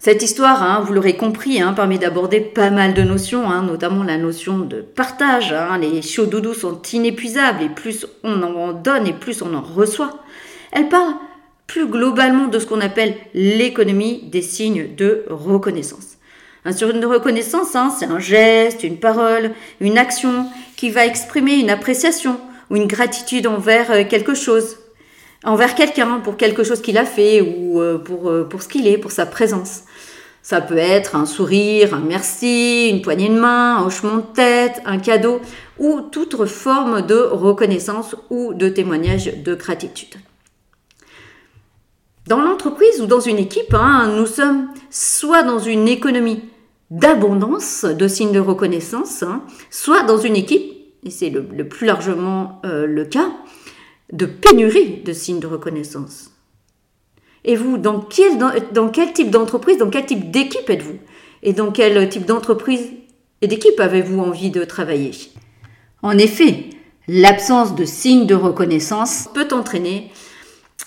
Cette 0.06 0.22
histoire, 0.22 0.62
hein, 0.62 0.84
vous 0.86 0.94
l'aurez 0.94 1.18
compris, 1.18 1.60
hein, 1.60 1.74
permet 1.74 1.98
d'aborder 1.98 2.40
pas 2.40 2.70
mal 2.70 2.94
de 2.94 3.02
notions, 3.02 3.50
notamment 3.64 4.04
la 4.04 4.20
notion 4.20 4.60
de 4.60 4.82
partage. 4.82 5.52
les 5.82 6.04
chauds 6.04 6.28
doudous 6.28 6.54
sont 6.54 6.80
inépuisables 6.94 7.64
et 7.64 7.70
plus 7.70 8.06
on 8.24 8.44
en 8.44 8.72
donne 8.74 9.08
et 9.08 9.14
plus 9.14 9.42
on 9.42 9.56
en 9.56 9.64
reçoit. 9.64 10.20
Elle 10.72 10.90
parle 10.90 11.16
plus 11.66 11.88
globalement 11.88 12.46
de 12.46 12.60
ce 12.60 12.68
qu'on 12.68 12.82
appelle 12.82 13.16
l'économie 13.34 14.22
des 14.32 14.44
signes 14.44 14.94
de 14.96 15.26
reconnaissance. 15.28 16.18
Sur 16.72 16.92
une 16.92 17.04
reconnaissance, 17.04 17.76
hein, 17.76 17.92
c'est 17.98 18.06
un 18.06 18.20
geste, 18.20 18.84
une 18.84 19.00
parole, 19.00 19.54
une 19.82 19.98
action 19.98 20.46
qui 20.78 20.92
va 20.92 21.08
exprimer 21.08 21.56
une 21.56 21.72
appréciation 21.72 22.40
ou 22.70 22.76
une 22.76 22.86
gratitude 22.86 23.48
envers 23.48 23.90
euh, 23.90 24.04
quelque 24.08 24.36
chose, 24.36 24.78
envers 25.46 25.76
quelqu'un 25.76 26.20
pour 26.20 26.38
quelque 26.38 26.64
chose 26.64 26.82
qu'il 26.82 26.98
a 26.98 27.06
fait 27.06 27.42
ou 27.42 27.80
euh, 27.80 27.98
pour, 27.98 28.30
euh, 28.30 28.44
pour 28.44 28.62
ce 28.62 28.68
qu'il 28.68 28.88
est, 28.88 28.98
pour 28.98 29.12
sa 29.12 29.26
présence. 29.26 29.84
Ça 30.42 30.62
peut 30.62 30.78
être 30.78 31.16
un 31.16 31.26
sourire, 31.26 31.94
un 31.96 32.00
merci, 32.00 32.90
une 32.90 33.02
poignée 33.02 33.30
de 33.30 33.40
main, 33.40 33.78
un 33.78 33.86
hochement 33.86 34.18
de 34.18 34.34
tête, 34.34 34.82
un 34.86 35.00
cadeau 35.00 35.42
ou 35.80 36.02
toute 36.02 36.46
forme 36.46 37.02
de 37.02 37.16
reconnaissance 37.16 38.16
ou 38.30 38.54
de 38.54 38.70
témoignage 38.70 39.42
de 39.44 39.56
gratitude. 39.56 40.16
Dans 42.28 42.42
l'entreprise 42.42 43.02
ou 43.02 43.06
dans 43.06 43.20
une 43.20 43.38
équipe, 43.38 43.74
hein, 43.74 44.14
nous 44.18 44.26
sommes 44.26 44.70
soit 44.90 45.44
dans 45.44 45.60
une 45.60 45.88
économie 45.88 46.44
d'abondance 46.92 47.84
de 47.86 48.08
signes 48.08 48.32
de 48.32 48.40
reconnaissance, 48.40 49.24
hein, 49.24 49.44
soit 49.70 50.04
dans 50.04 50.18
une 50.18 50.36
équipe, 50.36 50.74
et 51.04 51.12
c'est 51.12 51.30
le, 51.30 51.68
plus 51.68 51.86
largement 51.86 52.62
euh, 52.66 52.86
le 52.88 53.06
cas, 53.06 53.32
de 54.12 54.26
pénurie 54.26 55.02
de 55.04 55.14
signes 55.14 55.40
de 55.40 55.48
reconnaissance. 55.48 56.32
Et 57.44 57.56
vous, 57.56 57.78
dans 57.78 58.00
quel, 58.00 58.38
dans 58.72 58.90
quel 58.90 59.14
type 59.14 59.30
d'entreprise, 59.30 59.78
dans 59.78 59.90
quel 59.90 60.06
type 60.06 60.32
d'équipe 60.32 60.70
êtes-vous? 60.70 60.98
Et 61.44 61.54
dans 61.54 61.72
quel 61.72 62.10
type 62.10 62.26
d'entreprise 62.26 62.92
et 63.42 63.48
d'équipe 63.48 63.80
avez-vous 63.80 64.20
envie 64.20 64.50
de 64.50 64.64
travailler? 64.64 65.12
En 66.02 66.18
effet, 66.18 66.70
L'absence 67.08 67.76
de 67.76 67.86
signes 67.86 68.26
de 68.26 68.34
reconnaissance 68.34 69.30
peut 69.32 69.48
entraîner 69.52 70.12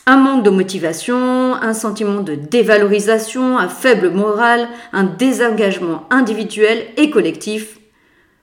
un 0.04 0.16
manque 0.16 0.42
de 0.42 0.50
motivation, 0.50 1.54
un 1.54 1.74
sentiment 1.74 2.22
de 2.22 2.34
dévalorisation, 2.34 3.56
un 3.56 3.68
faible 3.68 4.10
moral, 4.10 4.68
un 4.92 5.04
désengagement 5.04 6.08
individuel 6.10 6.86
et 6.96 7.10
collectif, 7.10 7.78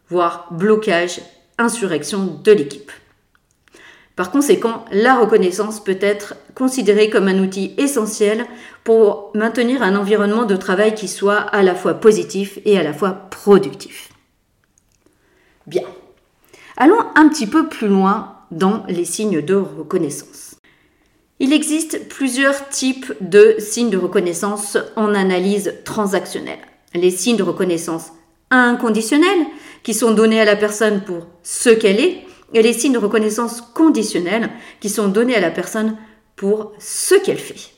voire 0.10 0.48
blocage, 0.52 1.20
insurrection 1.58 2.40
de 2.42 2.52
l'équipe. 2.54 2.92
Par 4.16 4.32
conséquent, 4.32 4.86
la 4.92 5.16
reconnaissance 5.16 5.84
peut 5.84 5.98
être 6.00 6.36
considérée 6.54 7.10
comme 7.10 7.28
un 7.28 7.40
outil 7.40 7.74
essentiel 7.78 8.46
pour 8.86 9.32
maintenir 9.34 9.84
un 9.84 9.96
environnement 9.96 10.46
de 10.46 10.56
travail 10.56 10.96
qui 10.96 11.10
soit 11.10 11.36
à 11.40 11.64
la 11.64 11.76
fois 11.76 11.96
positif 11.96 12.60
et 12.64 12.78
à 12.78 12.84
la 12.84 12.94
fois 12.94 13.12
productif. 13.30 14.10
Bien. 15.68 15.84
Allons 16.78 17.00
un 17.16 17.28
petit 17.28 17.48
peu 17.48 17.68
plus 17.68 17.88
loin 17.88 18.36
dans 18.52 18.84
les 18.88 19.06
signes 19.06 19.42
de 19.42 19.56
reconnaissance. 19.56 20.56
Il 21.40 21.52
existe 21.52 22.08
plusieurs 22.08 22.70
types 22.70 23.12
de 23.20 23.56
signes 23.60 23.90
de 23.90 23.98
reconnaissance 23.98 24.78
en 24.96 25.14
analyse 25.14 25.74
transactionnelle. 25.84 26.60
Les 26.94 27.12
signes 27.12 27.36
de 27.36 27.44
reconnaissance 27.44 28.14
inconditionnels, 28.52 29.46
qui 29.84 29.94
sont 29.94 30.12
donnés 30.12 30.40
à 30.40 30.46
la 30.46 30.56
personne 30.56 31.04
pour 31.04 31.28
ce 31.44 31.70
qu'elle 31.70 32.00
est, 32.00 32.26
et 32.56 32.62
les 32.62 32.74
signes 32.74 32.94
de 32.94 32.98
reconnaissance 32.98 33.62
conditionnels, 33.62 34.50
qui 34.80 34.90
sont 34.90 35.10
donnés 35.10 35.36
à 35.36 35.42
la 35.42 35.52
personne 35.52 35.98
pour 36.36 36.72
ce 36.80 37.14
qu'elle 37.16 37.38
fait. 37.38 37.72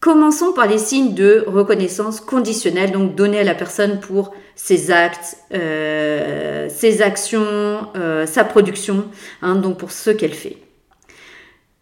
Commençons 0.00 0.52
par 0.52 0.66
les 0.66 0.78
signes 0.78 1.14
de 1.14 1.44
reconnaissance 1.46 2.20
conditionnelle, 2.20 2.92
donc 2.92 3.14
donnés 3.14 3.40
à 3.40 3.44
la 3.44 3.54
personne 3.54 4.00
pour 4.00 4.32
ses 4.54 4.90
actes, 4.90 5.38
euh, 5.52 6.68
ses 6.68 7.02
actions, 7.02 7.88
euh, 7.96 8.26
sa 8.26 8.44
production, 8.44 9.06
hein, 9.42 9.56
donc 9.56 9.78
pour 9.78 9.90
ce 9.90 10.10
qu'elle 10.10 10.34
fait. 10.34 10.58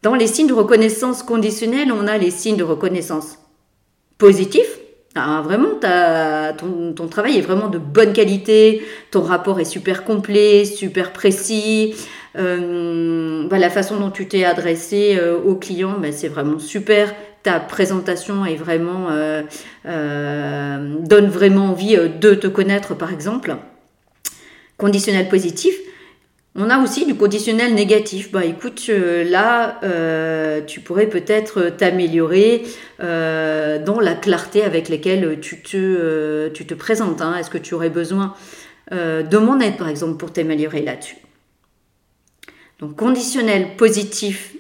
Dans 0.03 0.15
les 0.15 0.27
signes 0.27 0.47
de 0.47 0.55
reconnaissance 0.55 1.23
conditionnelle, 1.23 1.93
on 1.93 2.07
a 2.07 2.17
les 2.17 2.31
signes 2.31 2.57
de 2.57 2.65
reconnaissance 2.65 3.39
positifs. 4.19 4.79
Ah, 5.14 5.42
vraiment, 5.45 5.78
ton, 6.95 7.09
travail 7.09 7.37
est 7.37 7.42
vraiment 7.42 7.69
de 7.69 7.78
bonne 7.78 8.14
qualité, 8.14 8.83
ton 9.11 9.21
rapport 9.21 9.61
est 9.61 9.66
super 9.66 10.04
complet, 10.04 10.64
super 10.64 11.12
précis, 11.12 11.95
euh, 12.38 13.47
bah, 13.47 13.59
la 13.59 13.69
façon 13.69 13.99
dont 13.99 14.11
tu 14.11 14.26
t'es 14.26 14.45
adressé 14.45 15.21
au 15.45 15.54
client, 15.57 15.97
bah, 16.00 16.12
c'est 16.12 16.28
vraiment 16.28 16.59
super, 16.59 17.12
ta 17.42 17.59
présentation 17.59 18.47
est 18.47 18.54
vraiment 18.54 19.09
euh, 19.11 19.42
euh, 19.87 20.95
donne 21.00 21.26
vraiment 21.26 21.71
envie 21.71 21.97
euh, 21.97 22.09
de 22.09 22.35
te 22.35 22.47
connaître 22.47 22.95
par 22.95 23.12
exemple. 23.12 23.57
Conditionnel 24.78 25.28
positif. 25.28 25.75
On 26.55 26.69
a 26.69 26.83
aussi 26.83 27.07
du 27.07 27.15
conditionnel 27.15 27.75
négatif. 27.75 28.31
Bah 28.31 28.45
écoute, 28.45 28.89
là, 28.89 29.81
tu 30.67 30.81
pourrais 30.81 31.07
peut-être 31.07 31.71
t'améliorer 31.71 32.65
dans 32.99 34.01
la 34.01 34.15
clarté 34.15 34.63
avec 34.63 34.91
laquelle 34.91 35.41
tu 35.41 35.63
te, 35.63 36.49
tu 36.49 36.67
te 36.67 36.75
présentes. 36.75 37.23
Hein. 37.23 37.37
Est-ce 37.39 37.49
que 37.49 37.59
tu 37.59 37.75
aurais 37.75 37.89
besoin 37.89 38.35
de 38.91 39.39
mon 39.39 39.61
aide, 39.61 39.79
par 39.79 39.89
exemple, 39.89 40.19
pour 40.19 40.31
t'améliorer 40.33 40.83
là-dessus? 40.83 41.17
Donc 42.81 42.97
conditionnel 42.97 43.77
positif 43.77 44.55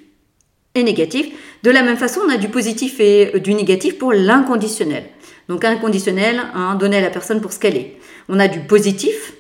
et 0.74 0.84
négatif. 0.84 1.26
De 1.62 1.70
la 1.70 1.82
même 1.82 1.98
façon, 1.98 2.20
on 2.26 2.30
a 2.30 2.38
du 2.38 2.48
positif 2.48 3.00
et 3.00 3.38
du 3.38 3.52
négatif 3.52 3.98
pour 3.98 4.14
l'inconditionnel. 4.14 5.04
Donc 5.48 5.64
inconditionnel, 5.64 6.40
hein, 6.54 6.76
donner 6.76 6.96
à 6.98 7.00
la 7.02 7.10
personne 7.10 7.42
pour 7.42 7.52
ce 7.52 7.58
qu'elle 7.58 7.76
est. 7.76 7.98
On 8.30 8.38
a 8.38 8.48
du 8.48 8.60
positif. 8.60 9.34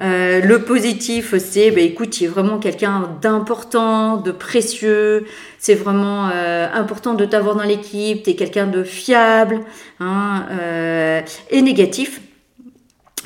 Euh, 0.00 0.40
le 0.40 0.62
positif, 0.62 1.34
c'est, 1.38 1.70
bah, 1.70 1.80
écoute, 1.80 2.10
tu 2.10 2.24
es 2.24 2.26
vraiment 2.28 2.58
quelqu'un 2.58 3.10
d'important, 3.20 4.16
de 4.16 4.30
précieux. 4.30 5.26
C'est 5.58 5.74
vraiment 5.74 6.30
euh, 6.32 6.68
important 6.72 7.14
de 7.14 7.24
t'avoir 7.24 7.56
dans 7.56 7.64
l'équipe. 7.64 8.22
Tu 8.22 8.30
es 8.30 8.34
quelqu'un 8.36 8.66
de 8.66 8.84
fiable. 8.84 9.60
Hein, 9.98 10.46
euh, 10.52 11.20
et 11.50 11.62
négatif, 11.62 12.20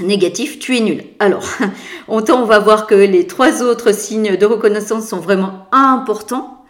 négatif, 0.00 0.58
tu 0.58 0.76
es 0.76 0.80
nul. 0.80 1.04
Alors, 1.18 1.44
on 2.08 2.20
va 2.44 2.58
voir 2.58 2.86
que 2.86 2.94
les 2.94 3.26
trois 3.26 3.62
autres 3.62 3.92
signes 3.92 4.36
de 4.36 4.46
reconnaissance 4.46 5.08
sont 5.08 5.20
vraiment 5.20 5.66
importants 5.72 6.61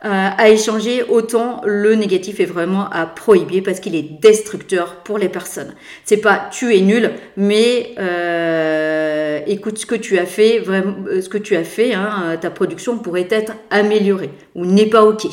à 0.00 0.48
échanger, 0.48 1.02
autant 1.02 1.60
le 1.64 1.96
négatif 1.96 2.38
est 2.38 2.44
vraiment 2.44 2.88
à 2.90 3.04
prohiber 3.04 3.62
parce 3.62 3.80
qu'il 3.80 3.96
est 3.96 4.20
destructeur 4.20 4.96
pour 5.02 5.18
les 5.18 5.28
personnes. 5.28 5.74
C'est 6.04 6.18
pas 6.18 6.48
tu 6.52 6.76
es 6.76 6.80
nul, 6.80 7.10
mais 7.36 7.94
euh, 7.98 9.40
écoute 9.48 9.78
ce 9.78 9.86
que 9.86 9.96
tu 9.96 10.18
as 10.18 10.26
fait, 10.26 10.60
vraiment, 10.60 10.94
euh, 11.08 11.20
ce 11.20 11.28
que 11.28 11.38
tu 11.38 11.56
as 11.56 11.64
fait, 11.64 11.94
hein, 11.94 12.36
ta 12.40 12.50
production 12.50 12.98
pourrait 12.98 13.26
être 13.28 13.54
améliorée 13.70 14.30
ou 14.54 14.66
n'est 14.66 14.86
pas 14.86 15.02
ok, 15.02 15.26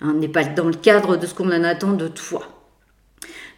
hein, 0.00 0.14
n'est 0.14 0.28
pas 0.28 0.42
dans 0.42 0.66
le 0.66 0.74
cadre 0.74 1.16
de 1.16 1.26
ce 1.26 1.34
qu'on 1.34 1.52
en 1.52 1.62
attend 1.62 1.92
de 1.92 2.08
toi. 2.08 2.42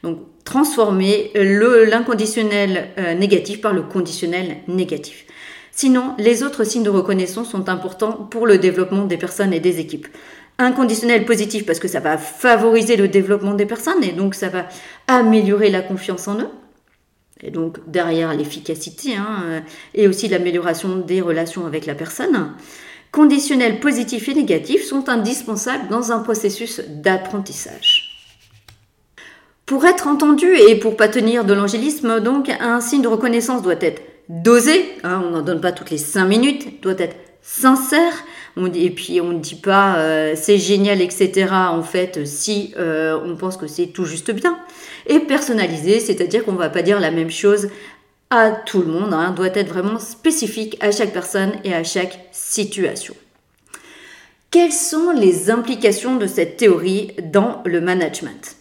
Donc 0.03 0.19
transformer 0.45 1.31
l'inconditionnel 1.35 2.89
négatif 3.17 3.61
par 3.61 3.73
le 3.73 3.83
conditionnel 3.83 4.57
négatif. 4.67 5.25
Sinon, 5.71 6.15
les 6.19 6.43
autres 6.43 6.65
signes 6.65 6.83
de 6.83 6.91
reconnaissance 6.91 7.51
sont 7.51 7.71
importants 7.71 8.13
pour 8.13 8.47
le 8.47 8.59
développement 8.59 9.05
des 9.05 9.17
personnes 9.17 9.55
et 9.55 9.61
des 9.61 9.81
équipes 9.81 10.07
inconditionnel 10.63 11.25
positif 11.25 11.67
parce 11.67 11.79
que 11.79 11.89
ça 11.89 12.01
va 12.01 12.19
favoriser 12.19 12.97
le 12.97 13.09
développement 13.09 13.55
des 13.55 13.67
personnes 13.67 14.03
et 14.03 14.13
donc 14.13 14.35
ça 14.35 14.49
va 14.49 14.67
améliorer 15.09 15.71
la 15.71 15.83
confiance 15.83 16.29
en 16.29 16.39
eux. 16.41 16.49
Et 17.43 17.51
donc 17.51 17.79
derrière 17.87 18.35
l'efficacité 18.35 19.17
hein, 19.17 19.43
euh, 19.45 19.61
et 19.95 20.07
aussi 20.07 20.29
l'amélioration 20.29 20.97
des 20.97 21.21
relations 21.21 21.67
avec 21.67 21.87
la 21.87 21.95
personne. 21.95 22.53
Conditionnels 23.11 23.81
positifs 23.81 24.29
et 24.29 24.35
négatifs 24.35 24.85
sont 24.85 25.09
indispensables 25.09 25.89
dans 25.89 26.13
un 26.13 26.21
processus 26.21 26.81
d'apprentissage. 26.89 28.09
Pour 29.67 29.85
être 29.85 30.07
entendu 30.07 30.47
et 30.47 30.77
pour 30.77 30.97
pas 30.97 31.09
tenir 31.09 31.45
de 31.45 31.53
l'angélisme, 31.53 32.21
donc 32.21 32.49
un 32.49 32.81
signe 32.81 33.03
de 33.03 33.09
reconnaissance 33.09 33.63
doit 33.63 33.81
être 33.81 34.03
dosé, 34.29 34.85
hein, 35.05 35.23
on 35.25 35.31
n'en 35.31 35.43
donne 35.43 35.61
pas 35.61 35.73
toutes 35.73 35.91
les 35.91 35.99
5 35.99 36.25
minutes, 36.25 36.83
doit 36.83 36.99
être 36.99 37.17
sincère, 37.43 38.25
et 38.57 38.91
puis 38.91 39.21
on 39.21 39.33
ne 39.33 39.39
dit 39.39 39.55
pas 39.55 39.97
euh, 39.97 40.35
c'est 40.37 40.59
génial, 40.59 41.01
etc. 41.01 41.49
En 41.53 41.83
fait, 41.83 42.27
si 42.27 42.75
euh, 42.77 43.19
on 43.25 43.37
pense 43.37 43.57
que 43.57 43.67
c'est 43.67 43.87
tout 43.87 44.05
juste 44.05 44.31
bien. 44.31 44.59
Et 45.07 45.21
personnalisé, 45.21 46.01
c'est-à-dire 46.01 46.45
qu'on 46.45 46.53
ne 46.53 46.59
va 46.59 46.71
pas 46.71 46.83
dire 46.83 47.01
la 47.01 47.11
même 47.11 47.31
chose 47.31 47.69
à 48.31 48.51
tout 48.51 48.81
le 48.81 48.87
monde, 48.87 49.13
hein, 49.13 49.33
doit 49.33 49.55
être 49.55 49.69
vraiment 49.69 49.99
spécifique 49.99 50.77
à 50.81 50.91
chaque 50.91 51.13
personne 51.13 51.53
et 51.65 51.75
à 51.75 51.85
chaque 51.85 52.29
situation. 52.33 53.15
Quelles 54.51 54.73
sont 54.73 55.11
les 55.13 55.51
implications 55.51 56.17
de 56.17 56.27
cette 56.27 56.59
théorie 56.59 57.13
dans 57.23 57.63
le 57.65 57.81
management? 57.81 58.57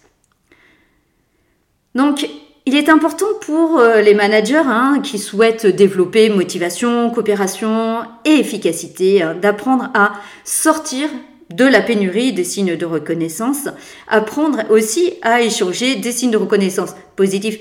Il 2.65 2.75
est 2.75 2.89
important 2.89 3.25
pour 3.41 3.79
euh, 3.79 4.01
les 4.01 4.13
managers 4.13 4.61
hein, 4.63 4.99
qui 5.03 5.17
souhaitent 5.17 5.65
développer 5.65 6.29
motivation, 6.29 7.09
coopération 7.09 8.01
et 8.23 8.35
efficacité 8.35 9.23
hein, 9.23 9.35
d'apprendre 9.35 9.89
à 9.93 10.13
sortir 10.43 11.09
de 11.49 11.65
la 11.65 11.81
pénurie 11.81 12.33
des 12.33 12.43
signes 12.43 12.77
de 12.77 12.85
reconnaissance, 12.85 13.67
apprendre 14.07 14.59
aussi 14.69 15.13
à 15.21 15.41
échanger 15.41 15.95
des 15.95 16.11
signes 16.11 16.31
de 16.31 16.37
reconnaissance 16.37 16.95
positifs 17.15 17.59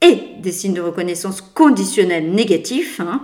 et 0.00 0.20
des 0.40 0.52
signes 0.52 0.74
de 0.74 0.80
reconnaissance 0.80 1.40
conditionnels 1.40 2.30
négatifs, 2.30 3.00
hein, 3.00 3.22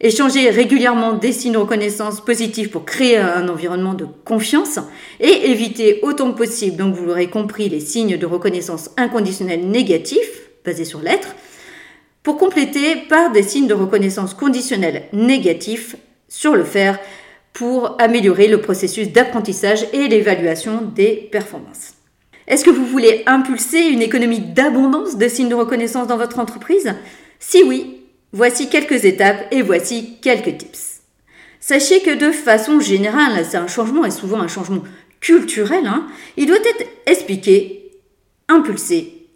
Échanger 0.00 0.50
régulièrement 0.50 1.14
des 1.14 1.32
signes 1.32 1.54
de 1.54 1.58
reconnaissance 1.58 2.20
positifs 2.20 2.70
pour 2.70 2.84
créer 2.84 3.16
un 3.16 3.48
environnement 3.48 3.94
de 3.94 4.06
confiance 4.24 4.78
et 5.18 5.50
éviter 5.50 5.98
autant 6.02 6.30
que 6.30 6.38
possible, 6.38 6.76
donc 6.76 6.94
vous 6.94 7.04
l'aurez 7.04 7.28
compris, 7.28 7.68
les 7.68 7.80
signes 7.80 8.16
de 8.16 8.26
reconnaissance 8.26 8.90
inconditionnels 8.96 9.66
négatifs 9.68 10.50
basés 10.64 10.84
sur 10.84 11.00
l'être, 11.00 11.34
pour 12.22 12.36
compléter 12.36 12.94
par 13.08 13.32
des 13.32 13.42
signes 13.42 13.66
de 13.66 13.74
reconnaissance 13.74 14.34
conditionnels 14.34 15.04
négatifs 15.12 15.96
sur 16.28 16.54
le 16.54 16.64
faire 16.64 17.00
pour 17.52 18.00
améliorer 18.00 18.46
le 18.46 18.60
processus 18.60 19.10
d'apprentissage 19.10 19.84
et 19.92 20.06
l'évaluation 20.06 20.82
des 20.94 21.28
performances. 21.32 21.94
Est-ce 22.46 22.64
que 22.64 22.70
vous 22.70 22.86
voulez 22.86 23.24
impulser 23.26 23.88
une 23.88 24.02
économie 24.02 24.40
d'abondance 24.40 25.18
de 25.18 25.26
signes 25.26 25.48
de 25.48 25.56
reconnaissance 25.56 26.06
dans 26.06 26.16
votre 26.16 26.38
entreprise? 26.38 26.94
Si 27.40 27.64
oui, 27.64 27.97
Voici 28.32 28.68
quelques 28.68 29.04
étapes 29.04 29.46
et 29.50 29.62
voici 29.62 30.18
quelques 30.20 30.58
tips. 30.58 31.00
Sachez 31.60 32.02
que 32.02 32.14
de 32.14 32.30
façon 32.30 32.78
générale, 32.78 33.44
c'est 33.48 33.56
un 33.56 33.66
changement 33.66 34.04
et 34.04 34.10
souvent 34.10 34.40
un 34.40 34.48
changement 34.48 34.82
culturel, 35.20 35.86
hein, 35.86 36.06
il 36.36 36.46
doit 36.46 36.56
être 36.56 36.86
expliqué, 37.06 37.90
impulsé 38.48 39.26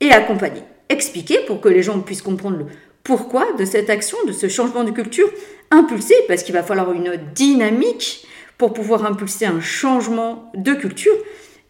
et 0.00 0.10
accompagné. 0.12 0.62
Expliqué 0.88 1.40
pour 1.46 1.60
que 1.60 1.68
les 1.68 1.82
gens 1.82 2.00
puissent 2.00 2.22
comprendre 2.22 2.58
le 2.58 2.66
pourquoi 3.02 3.52
de 3.52 3.64
cette 3.64 3.90
action, 3.90 4.18
de 4.26 4.32
ce 4.32 4.48
changement 4.48 4.84
de 4.84 4.90
culture. 4.90 5.28
Impulsé 5.70 6.14
parce 6.28 6.42
qu'il 6.42 6.54
va 6.54 6.62
falloir 6.62 6.92
une 6.92 7.16
dynamique 7.34 8.26
pour 8.58 8.72
pouvoir 8.72 9.04
impulser 9.04 9.46
un 9.46 9.60
changement 9.60 10.50
de 10.54 10.74
culture 10.74 11.14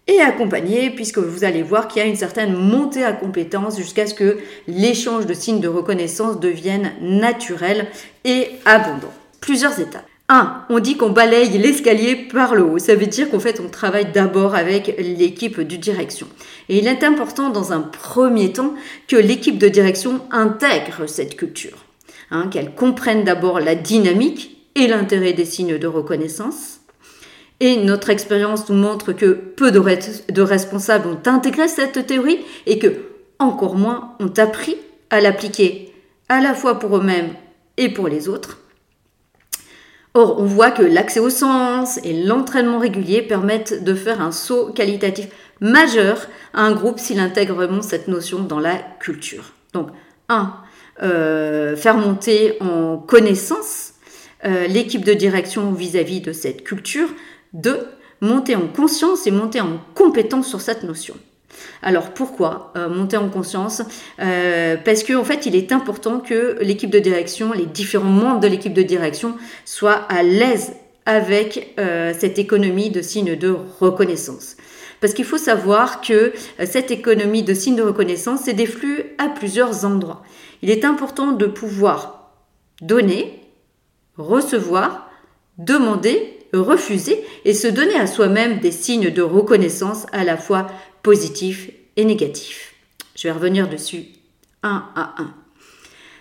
et 0.09 0.21
accompagner, 0.21 0.91
puisque 0.91 1.19
vous 1.19 1.45
allez 1.45 1.63
voir 1.63 1.89
qu'il 1.89 2.01
y 2.01 2.05
a 2.05 2.09
une 2.09 2.17
certaine 2.17 2.55
montée 2.55 3.05
à 3.05 3.13
compétence 3.13 3.77
jusqu'à 3.77 4.07
ce 4.07 4.15
que 4.15 4.39
l'échange 4.69 5.27
de 5.27 5.35
signes 5.35 5.61
de 5.61 5.69
reconnaissance 5.69 6.39
devienne 6.39 6.93
naturel 7.01 7.89
et 8.25 8.51
abondant. 8.65 9.13
Plusieurs 9.41 9.81
étapes. 9.81 10.07
1. 10.29 10.65
On 10.71 10.81
dit 10.81 10.97
qu'on 10.97 11.11
balaye 11.11 11.57
l'escalier 11.59 12.17
par 12.17 12.55
le 12.55 12.65
haut. 12.65 12.79
Ça 12.79 12.97
veut 12.97 13.07
dire 13.07 13.31
qu'en 13.31 13.39
fait, 13.39 13.61
on 13.65 13.69
travaille 13.69 14.11
d'abord 14.11 14.57
avec 14.57 14.97
l'équipe 14.99 15.61
de 15.61 15.77
direction. 15.77 16.27
Et 16.69 16.79
il 16.79 16.89
est 16.89 17.05
important 17.05 17.51
dans 17.51 17.73
un 17.73 17.81
premier 17.81 18.53
temps 18.53 18.75
que 19.07 19.17
l'équipe 19.17 19.59
de 19.59 19.69
direction 19.69 20.21
intègre 20.33 21.07
cette 21.07 21.37
culture. 21.37 21.85
Hein, 22.33 22.49
qu'elle 22.51 22.75
comprenne 22.75 23.23
d'abord 23.23 23.61
la 23.61 23.77
dynamique 23.77 24.57
et 24.75 24.89
l'intérêt 24.89 25.33
des 25.33 25.45
signes 25.45 25.79
de 25.79 25.87
reconnaissance. 25.87 26.76
Et 27.61 27.77
notre 27.77 28.11
expérience 28.11 28.69
nous 28.69 28.77
montre 28.77 29.13
que 29.13 29.33
peu 29.33 29.71
de, 29.71 30.41
responsables 30.41 31.09
ont 31.09 31.21
intégré 31.27 31.69
cette 31.69 32.07
théorie 32.07 32.41
et 32.67 32.79
que 32.79 32.89
encore 33.39 33.77
moins 33.77 34.15
ont 34.21 34.33
appris 34.37 34.77
à 35.11 35.21
l'appliquer 35.21 35.93
à 36.29 36.41
la 36.41 36.55
fois 36.55 36.79
pour 36.79 36.97
eux-mêmes 36.97 37.31
et 37.77 37.89
pour 37.89 38.09
les 38.09 38.29
autres. 38.29 38.59
Or, 40.15 40.41
on 40.41 40.45
voit 40.45 40.71
que 40.71 40.83
l'accès 40.83 41.21
au 41.21 41.31
sens 41.31 41.99
et 42.03 42.25
l'entraînement 42.25 42.79
régulier 42.79 43.23
permettent 43.23 43.85
de 43.85 43.95
faire 43.95 44.21
un 44.21 44.33
saut 44.33 44.73
qualitatif 44.73 45.29
majeur 45.61 46.29
à 46.55 46.63
un 46.63 46.73
groupe 46.73 46.99
s'il 46.99 47.21
intègre 47.21 47.55
vraiment 47.55 47.83
cette 47.83 48.09
notion 48.09 48.41
dans 48.41 48.61
la 48.61 48.77
culture. 48.99 49.53
Donc, 49.73 49.89
1. 50.29 50.55
Euh, 51.03 51.77
faire 51.77 51.99
monter 51.99 52.57
en 52.61 52.97
connaissance 52.97 53.93
euh, 54.47 54.67
l'équipe 54.67 55.05
de 55.05 55.13
direction 55.13 55.73
vis-à-vis 55.73 56.23
de 56.23 56.33
cette 56.33 56.65
culture. 56.65 57.09
2. 57.57 57.89
Monter 58.23 58.57
en 58.57 58.67
conscience 58.67 59.27
et 59.27 59.31
monter 59.31 59.61
en 59.61 59.79
compétence 59.95 60.49
sur 60.49 60.63
cette 60.63 60.85
notion. 60.85 61.15
Alors 61.83 62.11
pourquoi 62.11 62.73
euh, 62.77 62.89
monter 62.89 63.17
en 63.17 63.29
conscience? 63.29 63.83
Euh, 64.21 64.77
Parce 64.83 65.05
qu'en 65.05 65.21
en 65.21 65.25
fait, 65.25 65.47
il 65.47 65.55
est 65.55 65.73
important 65.73 66.21
que 66.21 66.59
l'équipe 66.61 66.91
de 66.91 66.99
direction, 66.99 67.53
les 67.53 67.67
différents 67.67 68.05
membres 68.05 68.41
de 68.41 68.49
l'équipe 68.49 68.73
de 68.73 68.83
direction 68.83 69.37
soient 69.65 70.07
à 70.09 70.23
l'aise 70.23 70.73
avec 71.05 71.75
euh, 71.79 72.13
cette 72.19 72.39
économie 72.39 72.91
de 72.91 73.03
signes 73.03 73.37
de 73.37 73.55
reconnaissance. 73.81 74.57
Parce 75.01 75.13
qu'il 75.13 75.27
faut 75.27 75.39
savoir 75.39 76.01
que 76.01 76.33
cette 76.65 76.91
économie 76.91 77.43
de 77.43 77.53
signes 77.53 77.77
de 77.77 77.83
reconnaissance, 77.83 78.41
c'est 78.45 78.55
des 78.55 78.67
flux 78.67 79.05
à 79.19 79.29
plusieurs 79.29 79.85
endroits. 79.85 80.23
Il 80.63 80.71
est 80.71 80.87
important 80.87 81.33
de 81.33 81.45
pouvoir 81.45 82.33
donner, 82.81 83.41
recevoir, 84.17 85.11
demander, 85.59 86.36
refuser 86.57 87.25
et 87.45 87.55
se 87.55 87.69
donner 87.69 87.97
à 87.97 88.07
soi-même 88.07 88.61
des 88.61 88.73
signes 88.73 89.11
de 89.11 89.23
reconnaissance 89.23 90.07
à 90.13 90.25
la 90.25 90.37
fois 90.37 90.67
positif 91.03 91.71
et 91.97 92.05
négatif. 92.05 92.75
Je 93.15 93.29
vais 93.29 93.33
revenir 93.33 93.69
dessus 93.69 94.07
un 94.63 94.85
à 94.95 95.15
un. 95.19 95.35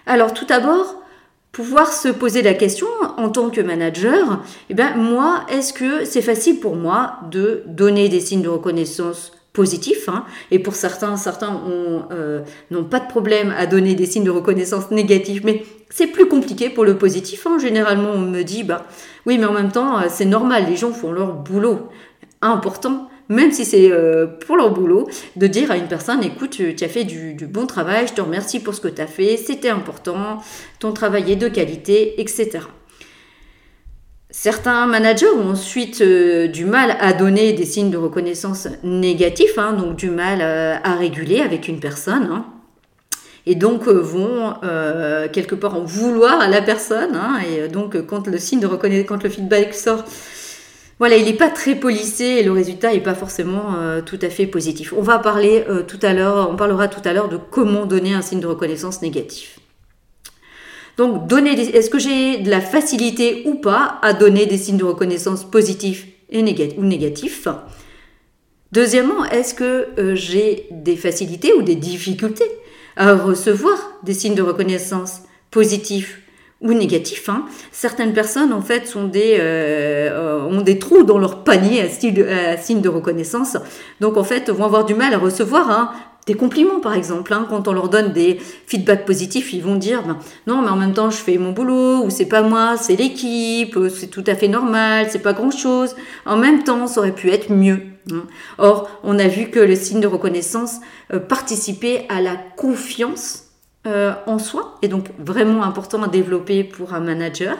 Alors 0.05 0.33
tout 0.33 0.45
d'abord, 0.45 1.01
pouvoir 1.51 1.91
se 1.91 2.09
poser 2.09 2.41
la 2.41 2.53
question 2.53 2.87
en 3.17 3.29
tant 3.29 3.49
que 3.49 3.61
manager, 3.61 4.43
eh 4.69 4.73
bien 4.73 4.95
moi, 4.95 5.45
est-ce 5.49 5.73
que 5.73 6.05
c'est 6.05 6.21
facile 6.21 6.59
pour 6.59 6.75
moi 6.75 7.19
de 7.31 7.63
donner 7.65 8.09
des 8.09 8.19
signes 8.19 8.41
de 8.41 8.49
reconnaissance 8.49 9.31
positifs 9.55 10.07
hein 10.07 10.25
Et 10.51 10.59
pour 10.59 10.75
certains, 10.75 11.17
certains 11.17 11.59
euh, 12.11 12.41
n'ont 12.69 12.83
pas 12.83 12.99
de 12.99 13.07
problème 13.07 13.53
à 13.57 13.65
donner 13.65 13.95
des 13.95 14.05
signes 14.05 14.25
de 14.25 14.29
reconnaissance 14.29 14.91
négatifs, 14.91 15.41
mais 15.43 15.63
c'est 15.89 16.07
plus 16.07 16.27
compliqué 16.27 16.69
pour 16.69 16.85
le 16.85 16.97
positif. 16.97 17.47
Hein. 17.47 17.57
Généralement, 17.59 18.11
on 18.13 18.19
me 18.19 18.43
dit, 18.43 18.63
bah 18.63 18.85
oui, 19.25 19.37
mais 19.39 19.45
en 19.45 19.53
même 19.53 19.71
temps, 19.71 19.97
euh, 19.97 20.03
c'est 20.09 20.25
normal, 20.25 20.65
les 20.69 20.75
gens 20.75 20.91
font 20.91 21.11
leur 21.11 21.33
boulot. 21.33 21.89
Important, 22.41 23.09
même 23.29 23.51
si 23.51 23.65
c'est 23.65 23.91
euh, 23.91 24.27
pour 24.27 24.57
leur 24.57 24.71
boulot, 24.71 25.07
de 25.35 25.47
dire 25.47 25.71
à 25.71 25.77
une 25.77 25.87
personne, 25.87 26.23
écoute, 26.23 26.51
tu, 26.51 26.83
as 26.83 26.87
fait 26.87 27.05
du, 27.05 27.35
bon 27.47 27.65
travail, 27.65 28.07
je 28.07 28.13
te 28.13 28.21
remercie 28.21 28.59
pour 28.59 28.75
ce 28.75 28.81
que 28.81 28.87
tu 28.87 29.01
as 29.01 29.07
fait, 29.07 29.37
c'était 29.37 29.69
important, 29.69 30.41
ton 30.79 30.91
travail 30.91 31.31
est 31.31 31.35
de 31.35 31.47
qualité, 31.47 32.19
etc. 32.21 32.59
Certains 34.45 34.85
managers 34.85 35.29
ont 35.29 35.49
ensuite 35.49 36.01
euh, 36.01 36.47
du 36.47 36.65
mal 36.65 36.97
à 36.99 37.13
donner 37.13 37.53
des 37.53 37.65
signes 37.65 37.89
de 37.89 37.97
reconnaissance 37.97 38.67
négatifs, 38.83 39.57
hein, 39.57 39.73
donc 39.73 39.95
du 39.95 40.11
mal 40.11 40.37
euh, 40.41 40.75
à 40.83 40.93
réguler 40.93 41.41
avec 41.41 41.67
une 41.67 41.79
personne. 41.79 42.29
Hein, 42.31 42.45
et 43.47 43.55
donc 43.55 43.87
vont 43.87 44.53
quelque 45.33 45.55
part 45.55 45.75
en 45.75 45.83
vouloir 45.83 46.39
à 46.41 46.47
la 46.47 46.61
personne. 46.61 47.15
Hein, 47.15 47.39
et 47.47 47.67
donc 47.69 47.99
quand 48.05 48.27
le 48.27 48.37
signe 48.37 48.59
de 48.59 48.67
reconnaissance, 48.67 49.07
quand 49.07 49.23
le 49.23 49.29
feedback 49.31 49.73
sort, 49.73 50.03
voilà, 50.97 51.17
il 51.17 51.25
n'est 51.25 51.33
pas 51.33 51.49
très 51.49 51.75
polissé 51.75 52.23
et 52.23 52.43
le 52.43 52.53
résultat 52.53 52.93
n'est 52.93 53.01
pas 53.01 53.15
forcément 53.15 53.75
euh, 53.77 54.01
tout 54.01 54.19
à 54.21 54.29
fait 54.29 54.47
positif. 54.47 54.93
On 54.95 55.01
va 55.01 55.19
parler 55.19 55.65
euh, 55.69 55.83
tout 55.83 55.99
à 56.01 56.13
l'heure, 56.13 56.49
on 56.49 56.55
parlera 56.55 56.87
tout 56.87 57.01
à 57.03 57.11
l'heure 57.11 57.27
de 57.27 57.37
comment 57.37 57.85
donner 57.85 58.13
un 58.13 58.21
signe 58.21 58.39
de 58.39 58.47
reconnaissance 58.47 59.01
négatif. 59.01 59.59
Donc, 60.97 61.27
donner 61.27 61.51
est-ce 61.51 61.89
que 61.89 61.99
j'ai 61.99 62.37
de 62.37 62.49
la 62.49 62.61
facilité 62.61 63.43
ou 63.45 63.55
pas 63.55 63.99
à 64.01 64.13
donner 64.13 64.45
des 64.45 64.57
signes 64.57 64.77
de 64.77 64.85
reconnaissance 64.85 65.43
positifs 65.43 66.07
ou 66.31 66.41
négatifs? 66.41 67.47
Deuxièmement, 68.71 69.25
est-ce 69.25 69.53
que 69.53 69.87
euh, 69.99 70.15
j'ai 70.15 70.67
des 70.71 70.95
facilités 70.95 71.53
ou 71.53 71.61
des 71.61 71.75
difficultés 71.75 72.49
à 72.97 73.13
recevoir 73.13 73.77
des 74.03 74.13
signes 74.13 74.35
de 74.35 74.41
reconnaissance 74.41 75.21
positifs 75.51 76.21
ou 76.61 76.73
négatif. 76.73 77.29
Hein? 77.29 77.45
Certaines 77.71 78.13
personnes, 78.13 78.53
en 78.53 78.61
fait, 78.61 78.97
des, 79.11 79.37
euh, 79.39 80.41
ont 80.45 80.61
des 80.61 80.79
trous 80.79 81.03
dans 81.03 81.17
leur 81.17 81.43
panier 81.43 81.81
à, 81.81 81.89
style, 81.89 82.25
signe 82.61 82.81
de 82.81 82.89
reconnaissance. 82.89 83.57
Donc, 83.99 84.17
en 84.17 84.23
fait, 84.23 84.49
vont 84.49 84.65
avoir 84.65 84.85
du 84.85 84.95
mal 84.95 85.13
à 85.13 85.17
recevoir 85.17 85.69
hein, 85.69 85.91
des 86.25 86.33
compliments, 86.33 86.79
par 86.79 86.93
exemple. 86.93 87.33
Hein. 87.33 87.45
Quand 87.49 87.67
on 87.67 87.73
leur 87.73 87.89
donne 87.89 88.11
des 88.11 88.39
feedbacks 88.67 89.05
positifs, 89.05 89.53
ils 89.53 89.63
vont 89.63 89.75
dire 89.75 90.03
ben, 90.03 90.17
non, 90.47 90.61
mais 90.61 90.69
en 90.69 90.75
même 90.75 90.93
temps, 90.93 91.09
je 91.09 91.17
fais 91.17 91.37
mon 91.37 91.51
boulot, 91.51 92.03
ou 92.03 92.09
c'est 92.09 92.25
pas 92.25 92.41
moi, 92.41 92.77
c'est 92.77 92.95
l'équipe, 92.95 93.77
c'est 93.95 94.07
tout 94.07 94.23
à 94.27 94.35
fait 94.35 94.47
normal, 94.47 95.07
c'est 95.09 95.19
pas 95.19 95.33
grand-chose. 95.33 95.95
En 96.25 96.37
même 96.37 96.63
temps, 96.63 96.87
ça 96.87 96.99
aurait 96.99 97.13
pu 97.13 97.29
être 97.29 97.51
mieux. 97.51 97.81
Hein. 98.11 98.23
Or, 98.57 98.89
on 99.03 99.19
a 99.19 99.27
vu 99.27 99.49
que 99.49 99.59
le 99.59 99.75
signe 99.75 99.99
de 99.99 100.07
reconnaissance 100.07 100.77
euh, 101.13 101.19
participait 101.19 102.05
à 102.09 102.21
la 102.21 102.35
confiance 102.35 103.43
euh, 103.87 104.13
en 104.25 104.39
soi 104.39 104.79
et 104.81 104.87
donc 104.87 105.09
vraiment 105.19 105.63
important 105.63 106.01
à 106.01 106.07
développer 106.07 106.63
pour 106.63 106.95
un 106.95 107.01
manager. 107.01 107.55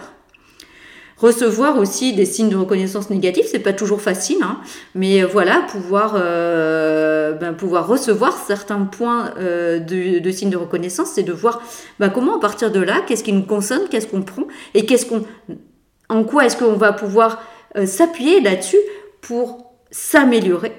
Recevoir 1.26 1.80
aussi 1.80 2.14
des 2.14 2.26
signes 2.26 2.50
de 2.50 2.56
reconnaissance 2.56 3.10
négatifs, 3.10 3.48
c'est 3.50 3.58
pas 3.58 3.74
toujours 3.74 4.00
facile, 4.00 4.38
hein, 4.44 4.60
mais 4.94 5.24
voilà, 5.24 5.66
pouvoir, 5.68 6.14
euh, 6.20 7.34
ben, 7.34 7.54
pouvoir 7.54 7.88
recevoir 7.88 8.38
certains 8.46 8.82
points 8.82 9.34
euh, 9.40 9.80
de, 9.80 10.32
signes 10.32 10.52
de 10.52 10.58
reconnaissance, 10.58 11.10
c'est 11.16 11.24
de 11.24 11.34
voir 11.34 11.64
ben, 12.00 12.10
comment 12.10 12.38
à 12.38 12.40
partir 12.40 12.72
de 12.72 12.80
là, 12.80 13.02
qu'est-ce 13.08 13.24
qui 13.24 13.34
nous 13.34 13.42
concerne, 13.42 13.88
qu'est-ce 13.90 14.06
qu'on 14.06 14.22
prend 14.22 14.44
et 14.76 14.86
qu'est-ce 14.86 15.08
qu'on, 15.08 15.24
en 16.10 16.24
quoi 16.26 16.46
est-ce 16.46 16.58
qu'on 16.58 16.74
va 16.74 16.94
pouvoir 16.94 17.42
s'appuyer 17.86 18.40
là-dessus 18.40 18.78
pour 19.22 19.74
s'améliorer 19.90 20.74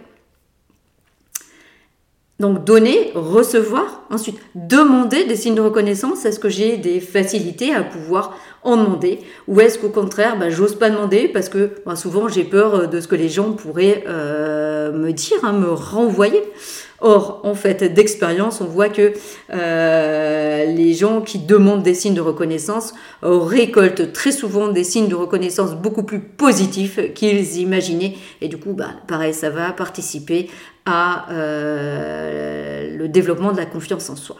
donc 2.38 2.64
donner, 2.64 3.12
recevoir, 3.14 4.03
ensuite 4.11 4.38
demander 4.55 5.25
des 5.25 5.37
signes 5.37 5.55
de 5.55 5.62
reconnaissance. 5.62 6.27
Est-ce 6.27 6.38
que 6.38 6.51
j'ai 6.51 6.77
des 6.77 7.01
facilités 7.01 7.75
à 7.75 7.83
pouvoir 7.83 8.37
en 8.62 8.77
demander? 8.77 9.20
Ou 9.49 9.61
est-ce 9.61 9.79
qu'au 9.79 9.88
contraire, 9.88 10.38
bah, 10.38 10.51
j'ose 10.51 10.75
pas 10.75 10.90
demander 10.90 11.29
parce 11.29 11.49
que 11.49 11.70
bah, 11.87 11.96
souvent 11.96 12.29
j'ai 12.29 12.44
peur 12.44 12.75
euh, 12.75 12.87
de 12.87 13.01
ce 13.01 13.09
que 13.09 13.14
les 13.14 13.31
gens 13.31 13.53
pourraient 13.53 14.05
euh, 14.07 14.92
me 14.92 15.12
dire, 15.12 15.38
hein, 15.44 15.53
me 15.53 15.70
renvoyer? 15.70 16.42
Or, 17.01 17.40
en 17.44 17.55
fait, 17.55 17.85
d'expérience, 17.92 18.62
on 18.62 18.64
voit 18.64 18.88
que 18.88 19.12
euh, 19.53 20.64
les 20.64 20.94
gens 20.94 21.20
qui 21.20 21.38
demandent 21.38 21.83
des 21.83 21.92
signes 21.92 22.14
de 22.14 22.22
reconnaissance 22.22 22.94
récoltent 23.22 24.14
très 24.14 24.33
souvent 24.33 24.68
des 24.68 24.83
signes 24.83 25.09
de 25.09 25.14
reconnaissance 25.14 25.75
beaucoup 25.75 26.05
plus 26.05 26.20
positifs 26.20 26.99
qu'ils 27.12 27.59
imaginaient. 27.59 28.14
Et 28.40 28.49
du 28.49 28.57
coup, 28.57 28.72
bah, 28.72 28.92
pareil, 29.07 29.35
ça 29.35 29.51
va 29.51 29.72
participer 29.72 30.49
à 30.87 31.31
euh, 31.31 32.96
le 32.96 33.09
développement 33.09 33.53
de 33.53 33.59
la 33.59 33.66
confiance 33.66 34.09
en 34.09 34.16
soi. 34.16 34.37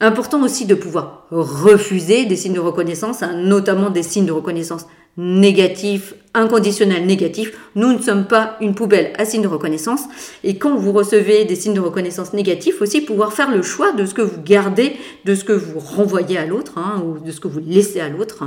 Important 0.00 0.42
aussi 0.42 0.66
de 0.66 0.74
pouvoir 0.74 1.26
refuser 1.30 2.24
des 2.24 2.34
signes 2.34 2.54
de 2.54 2.60
reconnaissance, 2.60 3.22
hein, 3.22 3.34
notamment 3.36 3.90
des 3.90 4.02
signes 4.02 4.26
de 4.26 4.32
reconnaissance 4.32 4.86
négatifs, 5.16 6.14
inconditionnels 6.34 7.06
négatifs. 7.06 7.52
Nous 7.74 7.92
ne 7.92 8.02
sommes 8.02 8.24
pas 8.24 8.56
une 8.60 8.74
poubelle 8.74 9.12
à 9.18 9.24
signes 9.24 9.42
de 9.42 9.48
reconnaissance. 9.48 10.04
Et 10.42 10.56
quand 10.56 10.74
vous 10.76 10.92
recevez 10.92 11.44
des 11.44 11.54
signes 11.54 11.74
de 11.74 11.80
reconnaissance 11.80 12.32
négatifs, 12.32 12.80
aussi 12.80 13.02
pouvoir 13.02 13.32
faire 13.32 13.50
le 13.50 13.62
choix 13.62 13.92
de 13.92 14.06
ce 14.06 14.14
que 14.14 14.22
vous 14.22 14.40
gardez, 14.42 14.96
de 15.24 15.34
ce 15.34 15.44
que 15.44 15.52
vous 15.52 15.78
renvoyez 15.78 16.38
à 16.38 16.46
l'autre, 16.46 16.78
hein, 16.78 17.02
ou 17.04 17.24
de 17.24 17.30
ce 17.30 17.40
que 17.40 17.48
vous 17.48 17.60
laissez 17.64 18.00
à 18.00 18.08
l'autre. 18.08 18.42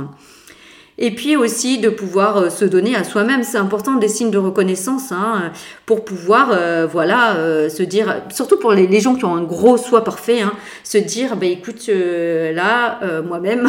Et 0.98 1.10
puis 1.10 1.36
aussi 1.36 1.78
de 1.78 1.90
pouvoir 1.90 2.38
euh, 2.38 2.50
se 2.50 2.64
donner 2.64 2.96
à 2.96 3.04
soi-même. 3.04 3.42
C'est 3.42 3.58
important 3.58 3.96
des 3.96 4.08
signes 4.08 4.30
de 4.30 4.38
reconnaissance 4.38 5.12
hein, 5.12 5.52
pour 5.84 6.04
pouvoir, 6.04 6.50
euh, 6.52 6.86
voilà, 6.90 7.36
euh, 7.36 7.68
se 7.68 7.82
dire, 7.82 8.22
surtout 8.32 8.58
pour 8.58 8.72
les, 8.72 9.00
gens 9.00 9.14
qui 9.14 9.26
ont 9.26 9.34
un 9.34 9.42
gros 9.42 9.76
soi 9.76 10.04
parfait, 10.04 10.40
hein, 10.40 10.54
se 10.84 10.96
dire, 10.96 11.36
bah 11.36 11.46
écoute, 11.46 11.88
là, 11.88 12.98
moi-même, 13.26 13.68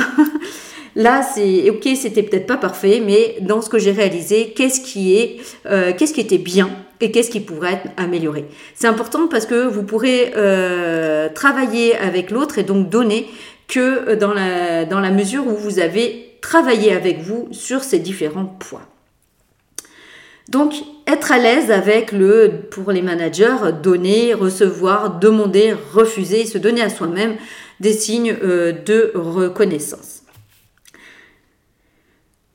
là, 0.96 1.22
c'est 1.22 1.70
ok, 1.70 1.90
c'était 1.96 2.24
peut-être 2.24 2.48
pas 2.48 2.56
parfait, 2.56 3.02
mais 3.06 3.36
dans 3.42 3.62
ce 3.62 3.70
que 3.70 3.78
j'ai 3.78 3.92
réalisé, 3.92 4.54
qu'est-ce 4.56 4.80
qui 4.80 5.18
est, 5.18 5.38
qu'est-ce 5.98 6.14
qui 6.14 6.22
était 6.22 6.38
bien 6.38 6.70
et 7.02 7.12
qu'est-ce 7.12 7.30
qui 7.30 7.42
pourrait 7.42 7.74
être 7.74 7.92
amélioré. 7.98 8.46
C'est 8.74 8.88
important 8.88 9.28
parce 9.28 9.46
que 9.46 9.68
vous 9.68 9.84
pourrez 9.84 10.32
travailler 11.36 11.98
avec 11.98 12.32
l'autre 12.32 12.58
et 12.58 12.64
donc 12.64 12.90
donner 12.90 13.28
que 13.68 14.16
dans 14.16 14.34
la, 14.34 14.86
dans 14.86 15.02
la 15.02 15.12
mesure 15.12 15.46
où 15.46 15.56
vous 15.56 15.80
avez 15.80 16.27
travailler 16.42 16.94
avec 16.94 17.20
vous 17.22 17.48
sur 17.52 17.84
ces 17.84 18.00
différents 18.00 18.46
points. 18.46 18.88
Donc, 20.50 20.74
être 21.06 21.32
à 21.32 21.38
l'aise 21.38 21.72
avec 21.72 22.12
le, 22.14 22.62
pour 22.72 22.92
les 22.92 23.02
managers, 23.02 23.74
donner, 23.84 24.34
recevoir, 24.34 25.20
demander, 25.20 25.76
refuser, 25.94 26.46
se 26.46 26.58
donner 26.58 26.82
à 26.82 26.90
soi-même 26.90 27.36
des 27.80 27.94
signes 27.94 28.36
euh, 28.44 28.72
de 28.72 29.12
reconnaissance. 29.14 30.17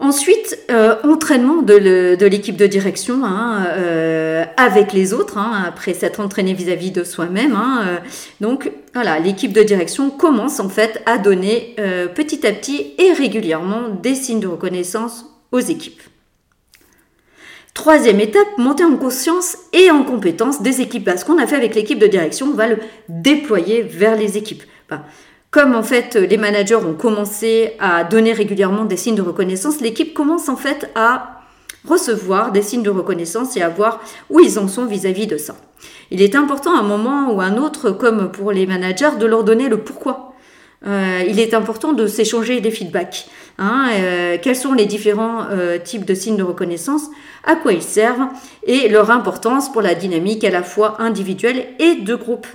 Ensuite, 0.02 0.58
euh, 0.68 0.96
entraînement 1.04 1.62
de 1.62 2.26
l'équipe 2.26 2.56
de, 2.56 2.66
direction 2.66 3.24
hein, 3.24 3.66
euh, 3.68 4.44
avec 4.56 4.92
les 4.92 5.14
autres, 5.14 5.38
hein, 5.38 5.62
après 5.64 5.94
s'être 5.94 6.18
entraîné 6.18 6.54
vis-à-vis 6.54 6.90
de 6.90 7.04
soi-même. 7.04 7.54
Hein, 7.54 8.00
donc 8.40 8.72
voilà, 8.94 9.20
l'équipe 9.20 9.52
de 9.52 9.62
direction 9.62 10.10
commence 10.10 10.58
en 10.58 10.68
fait 10.68 11.00
à 11.06 11.18
donner 11.18 11.76
petit 12.16 12.44
à 12.44 12.50
petit 12.50 12.94
et 12.98 13.12
régulièrement 13.12 13.90
des 13.90 14.16
signes 14.16 14.40
de 14.40 14.48
reconnaissance 14.48 15.24
aux 15.52 15.60
équipes. 15.60 16.02
Troisième 17.72 18.18
étape, 18.18 18.58
monter 18.58 18.84
en 18.84 18.96
conscience 18.96 19.56
et 19.72 19.88
en 19.92 20.02
compétence 20.02 20.62
des 20.62 20.80
équipes. 20.80 21.10
Ce 21.16 21.24
qu'on 21.24 21.38
a 21.38 21.46
fait 21.46 21.54
avec 21.54 21.76
l'équipe 21.76 22.00
de 22.00 22.08
direction, 22.08 22.48
on 22.48 22.56
va 22.56 22.66
le 22.66 22.78
déployer 23.08 23.82
vers 23.82 24.16
les 24.16 24.36
équipes. 24.36 24.64
Comme 25.52 25.76
en 25.76 25.84
fait 25.84 26.16
les 26.16 26.38
managers 26.38 26.74
ont 26.74 26.94
commencé 26.94 27.74
à 27.78 28.02
donner 28.02 28.32
régulièrement 28.32 28.84
des 28.84 28.96
signes 28.96 29.14
de 29.14 29.22
reconnaissance, 29.22 29.80
l'équipe 29.80 30.14
commence 30.14 30.48
en 30.48 30.56
fait 30.56 30.90
à 30.96 31.42
recevoir 31.86 32.52
des 32.52 32.62
signes 32.62 32.82
de 32.82 32.90
reconnaissance 32.90 33.56
et 33.56 33.62
à 33.62 33.68
voir 33.68 34.00
où 34.30 34.40
ils 34.40 34.58
en 34.58 34.66
sont 34.66 34.86
vis-à-vis 34.86 35.26
de 35.26 35.36
ça. 35.36 35.54
Il 36.10 36.22
est 36.22 36.34
important 36.34 36.74
à 36.76 36.80
un 36.80 36.84
moment 36.84 37.32
ou 37.32 37.40
à 37.40 37.44
un 37.44 37.58
autre, 37.58 37.90
comme 37.90 38.30
pour 38.30 38.52
les 38.52 38.66
managers, 38.66 39.16
de 39.18 39.26
leur 39.26 39.44
donner 39.44 39.68
le 39.68 39.78
pourquoi. 39.78 40.34
Euh, 40.86 41.22
il 41.28 41.38
est 41.38 41.54
important 41.54 41.92
de 41.92 42.06
s'échanger 42.06 42.60
des 42.60 42.70
feedbacks. 42.70 43.26
Hein, 43.58 43.90
euh, 43.94 44.38
quels 44.40 44.56
sont 44.56 44.72
les 44.72 44.86
différents 44.86 45.46
euh, 45.50 45.78
types 45.78 46.04
de 46.04 46.14
signes 46.14 46.36
de 46.36 46.42
reconnaissance, 46.42 47.02
à 47.44 47.56
quoi 47.56 47.72
ils 47.72 47.82
servent 47.82 48.26
et 48.64 48.88
leur 48.88 49.10
importance 49.10 49.70
pour 49.70 49.82
la 49.82 49.94
dynamique 49.94 50.44
à 50.44 50.50
la 50.50 50.62
fois 50.62 51.00
individuelle 51.00 51.66
et 51.78 51.96
de 51.96 52.14
groupe. 52.14 52.46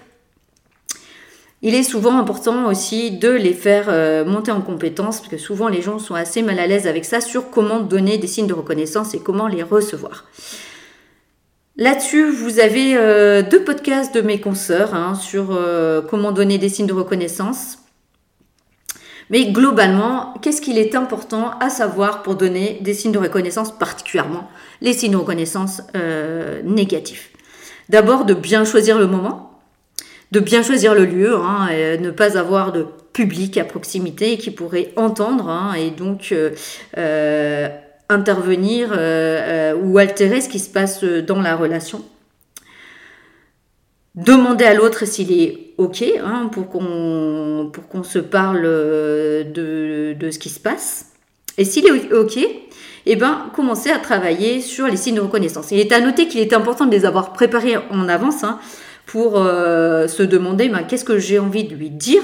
Il 1.62 1.74
est 1.74 1.84
souvent 1.84 2.18
important 2.18 2.68
aussi 2.68 3.12
de 3.12 3.30
les 3.30 3.54
faire 3.54 3.86
euh, 3.88 4.24
monter 4.26 4.52
en 4.52 4.62
compétence, 4.62 5.20
parce 5.20 5.30
que 5.30 5.38
souvent 5.38 5.68
les 5.68 5.82
gens 5.82 6.00
sont 6.00 6.16
assez 6.16 6.42
mal 6.42 6.60
à 6.60 6.68
l'aise 6.68 6.88
avec 6.88 7.06
ça, 7.06 7.22
sur 7.22 7.50
comment 7.50 7.80
donner 7.80 8.18
des 8.18 8.28
signes 8.28 8.48
de 8.48 8.54
reconnaissance 8.54 9.14
et 9.14 9.20
comment 9.20 9.48
les 9.48 9.64
recevoir. 9.64 10.26
Là-dessus, 11.76 12.32
vous 12.32 12.60
avez 12.60 12.96
deux 13.44 13.64
podcasts 13.64 14.14
de 14.16 14.22
mes 14.22 14.42
consoeurs 14.42 14.96
hein, 14.96 15.14
sur 15.14 15.56
comment 16.10 16.32
donner 16.32 16.58
des 16.58 16.70
signes 16.70 16.88
de 16.88 16.94
reconnaissance. 16.94 17.78
Mais 19.30 19.52
globalement, 19.52 20.34
qu'est-ce 20.42 20.62
qu'il 20.62 20.78
est 20.78 20.96
important 20.96 21.52
à 21.60 21.70
savoir 21.70 22.24
pour 22.24 22.36
donner 22.36 22.80
des 22.82 22.94
signes 22.94 23.12
de 23.12 23.20
reconnaissance, 23.20 23.78
particulièrement 23.78 24.48
les 24.82 24.94
signes 24.94 25.12
de 25.12 25.18
reconnaissance 25.18 25.82
euh, 25.96 26.62
négatifs? 26.64 27.32
D'abord, 27.90 28.26
de 28.26 28.34
bien 28.34 28.64
choisir 28.64 28.98
le 28.98 29.08
moment, 29.08 29.47
de 30.32 30.40
bien 30.40 30.64
choisir 30.64 30.94
le 30.94 31.06
lieu, 31.06 31.36
hein, 31.36 31.70
ne 32.00 32.12
pas 32.12 32.38
avoir 32.38 32.72
de 32.72 32.86
public 33.14 33.58
à 33.58 33.64
proximité 33.64 34.38
qui 34.38 34.52
pourrait 34.52 34.92
entendre 34.96 35.50
hein, 35.50 35.74
et 35.74 35.90
donc 35.90 36.30
euh, 36.32 36.52
euh, 36.98 37.68
intervenir 38.10 38.92
ou 39.82 39.98
altérer 39.98 40.42
ce 40.42 40.50
qui 40.50 40.60
se 40.60 40.70
passe 40.70 41.04
dans 41.04 41.42
la 41.42 41.56
relation. 41.56 42.04
Demander 44.18 44.66
à 44.66 44.74
l'autre 44.74 45.06
s'il 45.06 45.32
est 45.32 45.76
OK 45.78 46.04
hein, 46.04 46.50
pour 46.52 46.70
qu'on 46.70 48.04
se 48.04 48.18
parle 48.18 48.64
euh, 48.66 49.44
de, 49.44 50.16
de, 50.20 50.32
ce 50.32 50.40
qui 50.40 50.50
se 50.50 50.60
passe. 50.60 51.12
Et 51.60 51.66
s'il 51.66 51.86
est 51.86 52.14
OK, 52.14 52.40
eh 53.06 53.16
ben, 53.16 53.52
commencer 53.56 53.92
à 53.92 54.00
travailler 54.00 54.62
sur 54.62 54.88
les 54.88 54.98
signes 54.98 55.18
de 55.18 55.22
reconnaissance. 55.22 55.70
Il 55.70 55.78
est 55.80 55.92
à 55.92 56.00
noter 56.00 56.28
qu'il 56.28 56.40
est 56.40 56.54
important 56.54 56.88
de 56.88 56.92
les 56.92 57.06
avoir 57.06 57.32
préparés 57.32 57.78
en 57.92 58.10
avance 58.10 58.44
pour 59.08 59.38
euh, 59.38 60.08
se 60.08 60.22
demander 60.22 60.70
ben, 60.70 60.84
qu'est-ce 60.84 61.06
que 61.06 61.18
j'ai 61.18 61.40
envie 61.40 61.64
de 61.64 61.76
lui 61.76 61.90
dire 61.90 62.22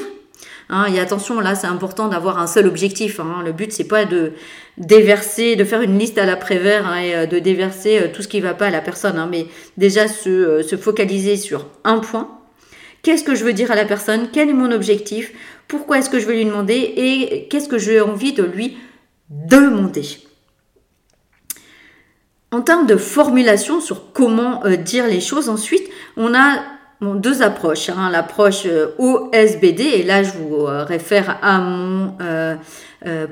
Hein, 0.70 0.86
et 0.92 1.00
attention, 1.00 1.40
là, 1.40 1.56
c'est 1.56 1.68
important 1.68 2.08
d'avoir 2.08 2.40
un 2.40 2.48
seul 2.48 2.68
objectif. 2.68 3.20
Hein. 3.20 3.44
Le 3.46 3.52
but, 3.52 3.72
c'est 3.72 3.88
pas 3.88 4.06
de 4.06 4.32
déverser, 4.78 5.56
de 5.56 5.64
faire 5.64 5.82
une 5.82 6.00
liste 6.00 6.18
à 6.18 6.26
l'après-vert 6.26 6.88
hein, 6.88 7.00
et 7.00 7.16
euh, 7.16 7.26
de 7.26 7.40
déverser 7.40 8.00
euh, 8.00 8.08
tout 8.12 8.22
ce 8.22 8.28
qui 8.28 8.40
va 8.40 8.54
pas 8.54 8.68
à 8.68 8.70
la 8.72 8.82
personne, 8.82 9.18
hein. 9.18 9.28
mais 9.30 9.48
déjà 9.78 10.08
se, 10.08 10.64
se 10.64 10.76
focaliser 10.76 11.38
sur 11.38 11.68
un 11.84 12.00
point. 12.00 12.40
Qu'est-ce 13.02 13.24
que 13.24 13.36
je 13.36 13.44
veux 13.44 13.54
dire 13.54 13.72
à 13.72 13.76
la 13.76 13.86
personne? 13.86 14.30
Quel 14.32 14.50
est 14.50 14.54
mon 14.54 14.72
objectif? 14.72 15.34
Pourquoi 15.68 16.00
est-ce 16.00 16.10
que 16.10 16.20
je 16.20 16.26
veux 16.26 16.34
lui 16.34 16.46
demander? 16.46 16.76
Et 16.76 17.48
qu'est-ce 17.50 17.68
que 17.68 17.78
j'ai 17.78 18.00
envie 18.00 18.34
de 18.34 18.44
lui 18.44 18.78
demander? 19.30 20.06
En 22.52 22.62
termes 22.62 22.88
de 22.88 22.96
formulation 22.96 23.82
sur 23.82 24.14
comment 24.14 24.64
dire 24.86 25.08
les 25.08 25.20
choses, 25.20 25.50
ensuite, 25.50 25.84
on 26.16 26.34
a 26.34 26.64
deux 27.16 27.42
approches. 27.42 27.90
Hein. 27.90 28.10
L'approche 28.12 28.66
euh, 28.66 28.96
OSBD, 28.98 29.82
et 29.82 30.04
là 30.04 30.24
je 30.24 30.32
vous 30.32 30.66
euh, 30.68 30.84
réfère 30.84 31.40
à 31.42 31.60
mon 31.60 32.16
euh, 32.22 32.56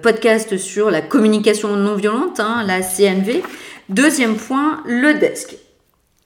podcast 0.02 0.58
sur 0.58 0.92
la 0.92 1.02
communication 1.02 1.76
non 1.76 1.96
violente, 1.96 2.40
hein, 2.40 2.64
la 2.66 2.82
CNV. 2.82 3.42
Deuxième 3.90 4.36
point, 4.36 4.84
le 4.86 5.14
desk. 5.14 5.56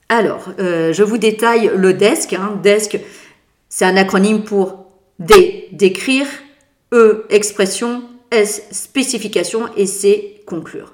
Alors, 0.10 0.52
je 0.60 1.04
vous 1.04 1.18
détaille 1.18 1.72
le 1.76 1.94
desk. 1.94 2.34
Hein. 2.34 2.60
Desk, 2.62 3.00
c'est 3.70 3.86
un 3.86 3.98
acronyme 3.98 4.44
pour 4.44 4.86
D, 5.18 5.68
décrire, 5.72 6.28
E, 6.94 7.26
expression, 7.30 8.04
S, 8.32 8.64
spécification 8.72 9.68
et 9.78 9.88
C, 9.88 10.42
conclure. 10.46 10.94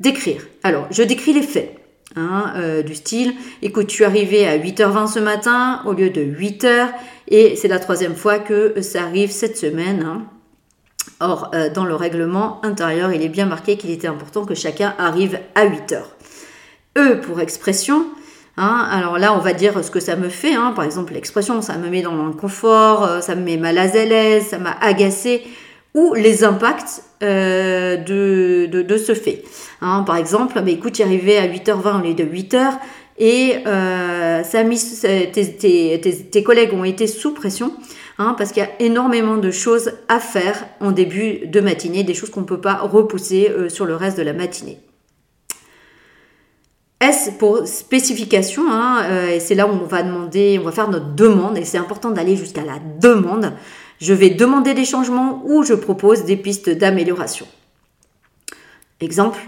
Décrire. 0.00 0.42
Alors, 0.62 0.86
je 0.90 1.02
décris 1.02 1.32
les 1.32 1.42
faits. 1.42 1.85
Hein, 2.18 2.54
euh, 2.56 2.82
du 2.82 2.94
style, 2.94 3.34
écoute, 3.60 3.88
tu 3.88 4.02
es 4.02 4.06
arrivé 4.06 4.48
à 4.48 4.56
8h20 4.56 5.12
ce 5.12 5.18
matin 5.18 5.82
au 5.84 5.92
lieu 5.92 6.08
de 6.08 6.22
8h, 6.22 6.88
et 7.28 7.56
c'est 7.56 7.68
la 7.68 7.78
troisième 7.78 8.16
fois 8.16 8.38
que 8.38 8.80
ça 8.80 9.02
arrive 9.02 9.30
cette 9.30 9.58
semaine. 9.58 10.02
Hein. 10.02 10.22
Or, 11.20 11.50
euh, 11.54 11.68
dans 11.68 11.84
le 11.84 11.94
règlement 11.94 12.64
intérieur, 12.64 13.12
il 13.12 13.20
est 13.20 13.28
bien 13.28 13.44
marqué 13.44 13.76
qu'il 13.76 13.90
était 13.90 14.08
important 14.08 14.46
que 14.46 14.54
chacun 14.54 14.94
arrive 14.98 15.38
à 15.54 15.66
8h. 15.66 15.98
E 16.96 17.20
pour 17.20 17.38
expression, 17.40 18.06
hein, 18.56 18.88
alors 18.90 19.18
là, 19.18 19.34
on 19.34 19.40
va 19.40 19.52
dire 19.52 19.84
ce 19.84 19.90
que 19.90 20.00
ça 20.00 20.16
me 20.16 20.30
fait. 20.30 20.54
par 20.74 20.84
exemple, 20.84 21.12
l'expression, 21.12 21.60
ça 21.60 21.76
me 21.76 21.90
met 21.90 22.00
dans 22.00 22.16
l'inconfort, 22.16 23.04
euh, 23.04 23.20
ça 23.20 23.34
me 23.34 23.42
met 23.42 23.58
mal 23.58 23.76
à 23.76 23.86
l'aise, 23.88 24.46
ça 24.46 24.58
m'a 24.58 24.74
agacé 24.80 25.42
ou 25.92 26.14
les 26.14 26.44
impacts 26.44 27.02
euh, 27.22 27.96
de, 27.96 28.66
de, 28.66 28.98
ce 28.98 29.14
fait. 29.14 29.42
Hein, 29.80 30.02
par 30.06 30.16
exemple, 30.16 30.60
mais 30.62 30.72
écoute, 30.72 30.92
tu 30.92 31.02
es 31.02 31.04
arrivé 31.06 31.38
à 31.38 31.46
8h20 31.46 32.00
au 32.00 32.04
lieu 32.04 32.12
de 32.12 32.24
8h 32.24 32.72
et 33.18 33.56
euh, 33.66 34.42
ça 34.42 34.62
tes, 34.62 36.42
collègues 36.42 36.74
ont 36.74 36.84
été 36.84 37.06
sous 37.06 37.32
pression 37.32 37.72
hein, 38.18 38.34
parce 38.36 38.52
qu'il 38.52 38.62
y 38.62 38.66
a 38.66 38.70
énormément 38.80 39.38
de 39.38 39.50
choses 39.50 39.92
à 40.08 40.20
faire 40.20 40.66
en 40.80 40.92
début 40.92 41.46
de 41.46 41.60
matinée, 41.60 42.04
des 42.04 42.12
choses 42.12 42.28
qu'on 42.28 42.42
ne 42.42 42.46
peut 42.46 42.60
pas 42.60 42.74
repousser 42.74 43.48
euh, 43.48 43.70
sur 43.70 43.86
le 43.86 43.96
reste 43.96 44.18
de 44.18 44.22
la 44.22 44.34
matinée. 44.34 44.78
S 47.00 47.30
pour 47.38 47.66
spécification, 47.66 48.62
hein, 48.70 49.28
et 49.30 49.40
c'est 49.40 49.54
là 49.54 49.66
où 49.66 49.70
on 49.70 49.86
va 49.86 50.02
demander, 50.02 50.58
on 50.58 50.64
va 50.64 50.72
faire 50.72 50.88
notre 50.88 51.14
demande, 51.14 51.56
et 51.58 51.64
c'est 51.64 51.76
important 51.76 52.10
d'aller 52.10 52.36
jusqu'à 52.36 52.62
la 52.62 52.78
demande. 53.00 53.52
Je 54.00 54.12
vais 54.12 54.30
demander 54.30 54.74
des 54.74 54.84
changements 54.84 55.42
ou 55.44 55.62
je 55.62 55.74
propose 55.74 56.24
des 56.24 56.36
pistes 56.36 56.70
d'amélioration. 56.70 57.46
Exemple. 59.00 59.40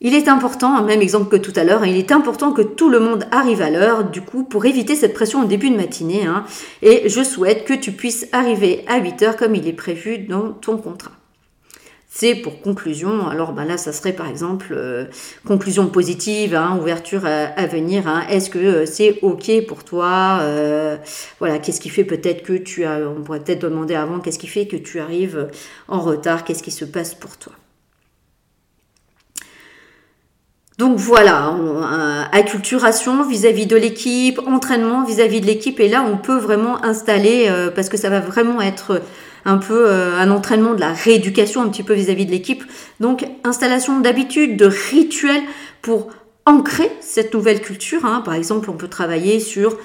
Il 0.00 0.14
est 0.14 0.28
important, 0.28 0.80
même 0.84 1.02
exemple 1.02 1.28
que 1.28 1.42
tout 1.42 1.52
à 1.56 1.64
l'heure, 1.64 1.84
il 1.84 1.96
est 1.96 2.12
important 2.12 2.52
que 2.52 2.62
tout 2.62 2.88
le 2.88 3.00
monde 3.00 3.26
arrive 3.32 3.60
à 3.60 3.70
l'heure, 3.70 4.04
du 4.04 4.20
coup, 4.20 4.44
pour 4.44 4.64
éviter 4.64 4.94
cette 4.94 5.12
pression 5.12 5.42
au 5.42 5.44
début 5.44 5.70
de 5.70 5.76
matinée. 5.76 6.24
Hein, 6.24 6.44
et 6.82 7.08
je 7.08 7.24
souhaite 7.24 7.64
que 7.64 7.74
tu 7.74 7.90
puisses 7.90 8.28
arriver 8.30 8.84
à 8.86 8.98
8 8.98 9.22
heures 9.22 9.36
comme 9.36 9.56
il 9.56 9.66
est 9.66 9.72
prévu 9.72 10.18
dans 10.18 10.52
ton 10.52 10.78
contrat. 10.78 11.10
C'est 12.20 12.34
pour 12.34 12.60
conclusion. 12.60 13.28
Alors 13.28 13.52
ben 13.52 13.64
là, 13.64 13.78
ça 13.78 13.92
serait 13.92 14.12
par 14.12 14.26
exemple 14.26 14.72
euh, 14.72 15.04
conclusion 15.46 15.86
positive, 15.86 16.56
hein, 16.56 16.76
ouverture 16.76 17.24
à, 17.24 17.66
venir. 17.68 18.08
Hein. 18.08 18.24
Est-ce 18.28 18.50
que 18.50 18.58
euh, 18.58 18.86
c'est 18.86 19.20
ok 19.22 19.64
pour 19.68 19.84
toi 19.84 20.40
euh, 20.40 20.96
Voilà, 21.38 21.60
qu'est-ce 21.60 21.80
qui 21.80 21.90
fait 21.90 22.02
peut-être 22.02 22.42
que 22.42 22.54
tu 22.54 22.84
as, 22.84 22.98
on 23.08 23.22
pourrait 23.22 23.38
peut-être 23.38 23.62
demander 23.62 23.94
avant, 23.94 24.18
qu'est-ce 24.18 24.40
qui 24.40 24.48
fait 24.48 24.66
que 24.66 24.74
tu 24.74 24.98
arrives 24.98 25.48
en 25.86 26.00
retard 26.00 26.42
Qu'est-ce 26.42 26.64
qui 26.64 26.72
se 26.72 26.84
passe 26.84 27.14
pour 27.14 27.36
toi? 27.36 27.52
Donc 30.76 30.98
voilà, 30.98 31.56
acculturation 32.32 33.24
vis-à-vis 33.28 33.66
de 33.66 33.76
l'équipe, 33.76 34.40
entraînement 34.44 35.04
vis-à-vis 35.04 35.40
de 35.40 35.46
l'équipe, 35.46 35.78
et 35.78 35.88
là 35.88 36.04
on 36.08 36.16
peut 36.16 36.38
vraiment 36.38 36.84
installer, 36.84 37.50
parce 37.74 37.88
que 37.88 37.96
ça 37.96 38.10
va 38.10 38.20
vraiment 38.20 38.60
être 38.60 39.02
un 39.44 39.58
peu 39.58 39.88
euh, 39.88 40.18
un 40.18 40.30
entraînement 40.30 40.74
de 40.74 40.80
la 40.80 40.92
rééducation 40.92 41.62
un 41.62 41.68
petit 41.68 41.82
peu 41.82 41.94
vis-à-vis 41.94 42.26
de 42.26 42.30
l'équipe. 42.30 42.64
Donc 43.00 43.26
installation 43.44 44.00
d'habitudes, 44.00 44.56
de 44.56 44.66
rituels 44.66 45.42
pour 45.82 46.08
ancrer 46.46 46.90
cette 47.00 47.34
nouvelle 47.34 47.60
culture. 47.60 48.04
Hein. 48.04 48.22
Par 48.24 48.34
exemple, 48.34 48.70
on 48.70 48.74
peut 48.74 48.88
travailler 48.88 49.40
sur 49.40 49.76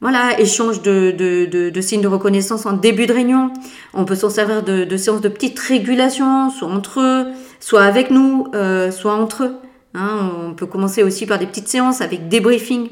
voilà, 0.00 0.38
échange 0.38 0.82
de, 0.82 1.12
de, 1.12 1.80
signes 1.80 2.02
de 2.02 2.08
reconnaissance 2.08 2.66
en 2.66 2.74
début 2.74 3.06
de 3.06 3.12
réunion. 3.14 3.52
On 3.94 4.04
peut 4.04 4.14
s'en 4.14 4.28
servir 4.28 4.62
de, 4.62 4.96
séances 4.96 5.22
de 5.22 5.30
petites 5.30 5.58
régulations, 5.58 6.50
soit 6.50 6.68
entre 6.68 7.00
eux, 7.00 7.26
soit 7.58 7.84
avec 7.84 8.10
nous, 8.10 8.48
euh, 8.54 8.90
soit 8.90 9.14
entre 9.14 9.44
eux. 9.44 9.56
Hein. 9.94 10.32
on 10.48 10.54
peut 10.54 10.66
commencer 10.66 11.04
aussi 11.04 11.24
par 11.24 11.38
des 11.38 11.46
petites 11.46 11.68
séances 11.68 12.00
avec 12.00 12.28
des 12.28 12.40
briefings. 12.40 12.90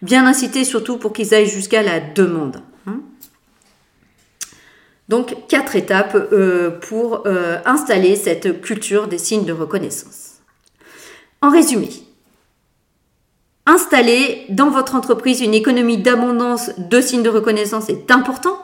Bien 0.00 0.26
inciter 0.26 0.64
surtout 0.64 0.96
pour 0.96 1.12
qu'ils 1.12 1.32
aillent 1.32 1.46
jusqu'à 1.46 1.82
la 1.82 2.00
demande. 2.00 2.62
Donc 5.08 5.48
quatre 5.48 5.76
étapes 5.76 6.16
euh, 6.32 6.70
pour 6.70 7.26
euh, 7.26 7.58
installer 7.64 8.16
cette 8.16 8.60
culture 8.60 9.08
des 9.08 9.18
signes 9.18 9.44
de 9.44 9.52
reconnaissance. 9.52 10.40
En 11.40 11.50
résumé, 11.50 11.88
installer 13.66 14.46
dans 14.48 14.70
votre 14.70 14.94
entreprise 14.94 15.40
une 15.40 15.54
économie 15.54 15.98
d'abondance 15.98 16.70
de 16.78 17.00
signes 17.00 17.22
de 17.22 17.28
reconnaissance 17.28 17.88
est 17.88 18.10
important 18.10 18.58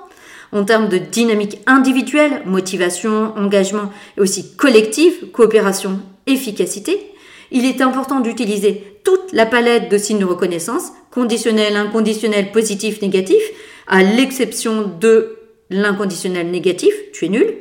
en 0.53 0.65
termes 0.65 0.89
de 0.89 0.99
dynamique 0.99 1.61
individuelle, 1.67 2.43
motivation, 2.47 3.37
engagement 3.37 3.93
et 4.17 4.21
aussi 4.21 4.57
collective, 4.57 5.31
coopération, 5.33 6.01
efficacité. 6.27 7.13
Il 7.51 7.65
est 7.65 7.81
important 7.81 8.21
d'utiliser 8.21 9.01
toute 9.05 9.33
la 9.33 9.47
palette 9.47 9.91
de 9.91 9.99
signes 9.99 10.19
de 10.19 10.25
reconnaissance, 10.25 10.93
conditionnel, 11.11 11.77
inconditionnel, 11.77 12.53
positif, 12.53 13.03
négatif, 13.03 13.43
à 13.87 14.03
l'exception 14.03 14.91
de 15.01 15.38
l'inconditionnel 15.71 16.51
négatif, 16.51 16.95
tu 17.13 17.27
es 17.27 17.29
nul. 17.29 17.55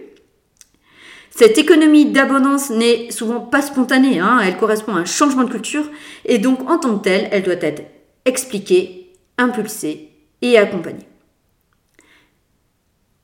Cette 1.29 1.57
économie 1.57 2.11
d'abondance 2.11 2.71
n'est 2.71 3.11
souvent 3.11 3.39
pas 3.39 3.61
spontanée, 3.61 4.19
hein. 4.19 4.39
elle 4.43 4.57
correspond 4.57 4.95
à 4.95 4.99
un 4.99 5.05
changement 5.05 5.43
de 5.43 5.51
culture 5.51 5.87
et 6.25 6.39
donc 6.39 6.67
en 6.69 6.79
tant 6.79 6.97
que 6.97 7.03
telle, 7.03 7.29
elle 7.31 7.43
doit 7.43 7.53
être 7.61 7.83
expliquée, 8.25 9.13
impulsée 9.37 10.09
et 10.41 10.57
accompagnée. 10.57 11.07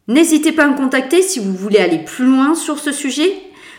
N'hésitez 0.08 0.52
pas 0.52 0.66
à 0.66 0.68
me 0.68 0.78
contacter 0.78 1.22
si 1.22 1.40
vous 1.40 1.54
voulez 1.54 1.80
aller 1.80 2.00
plus 2.00 2.26
loin 2.26 2.56
sur 2.56 2.78
ce 2.78 2.92
sujet. 2.92 3.34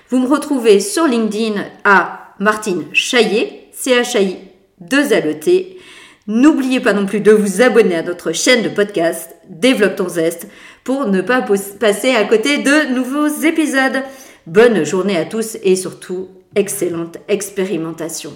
Vous 0.09 0.19
me 0.19 0.27
retrouvez 0.27 0.81
sur 0.81 1.07
LinkedIn 1.07 1.63
à 1.85 2.35
Martine 2.41 2.87
Chaillet, 2.93 3.69
C-H-A-I 3.73 4.39
2 4.81 5.13
L 5.13 5.31
e 5.31 5.35
T. 5.35 5.79
N'oubliez 6.27 6.81
pas 6.81 6.95
non 6.95 7.05
plus 7.05 7.21
de 7.21 7.31
vous 7.31 7.61
abonner 7.61 7.97
à 7.97 8.03
notre 8.03 8.33
chaîne 8.33 8.63
de 8.63 8.69
podcast 8.71 9.37
Développe 9.49 9.97
ton 9.97 10.09
zeste 10.09 10.49
pour 10.85 11.07
ne 11.07 11.23
pas 11.23 11.45
passer 11.81 12.15
à 12.15 12.25
côté 12.25 12.59
de 12.59 12.95
nouveaux 12.95 13.27
épisodes. 13.27 14.03
Bonne 14.47 14.85
journée 14.85 15.17
à 15.17 15.25
tous 15.25 15.57
et 15.63 15.77
surtout 15.77 16.29
excellente 16.55 17.17
expérimentation. 17.29 18.33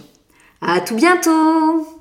À 0.61 0.81
tout 0.81 0.97
bientôt! 0.97 1.98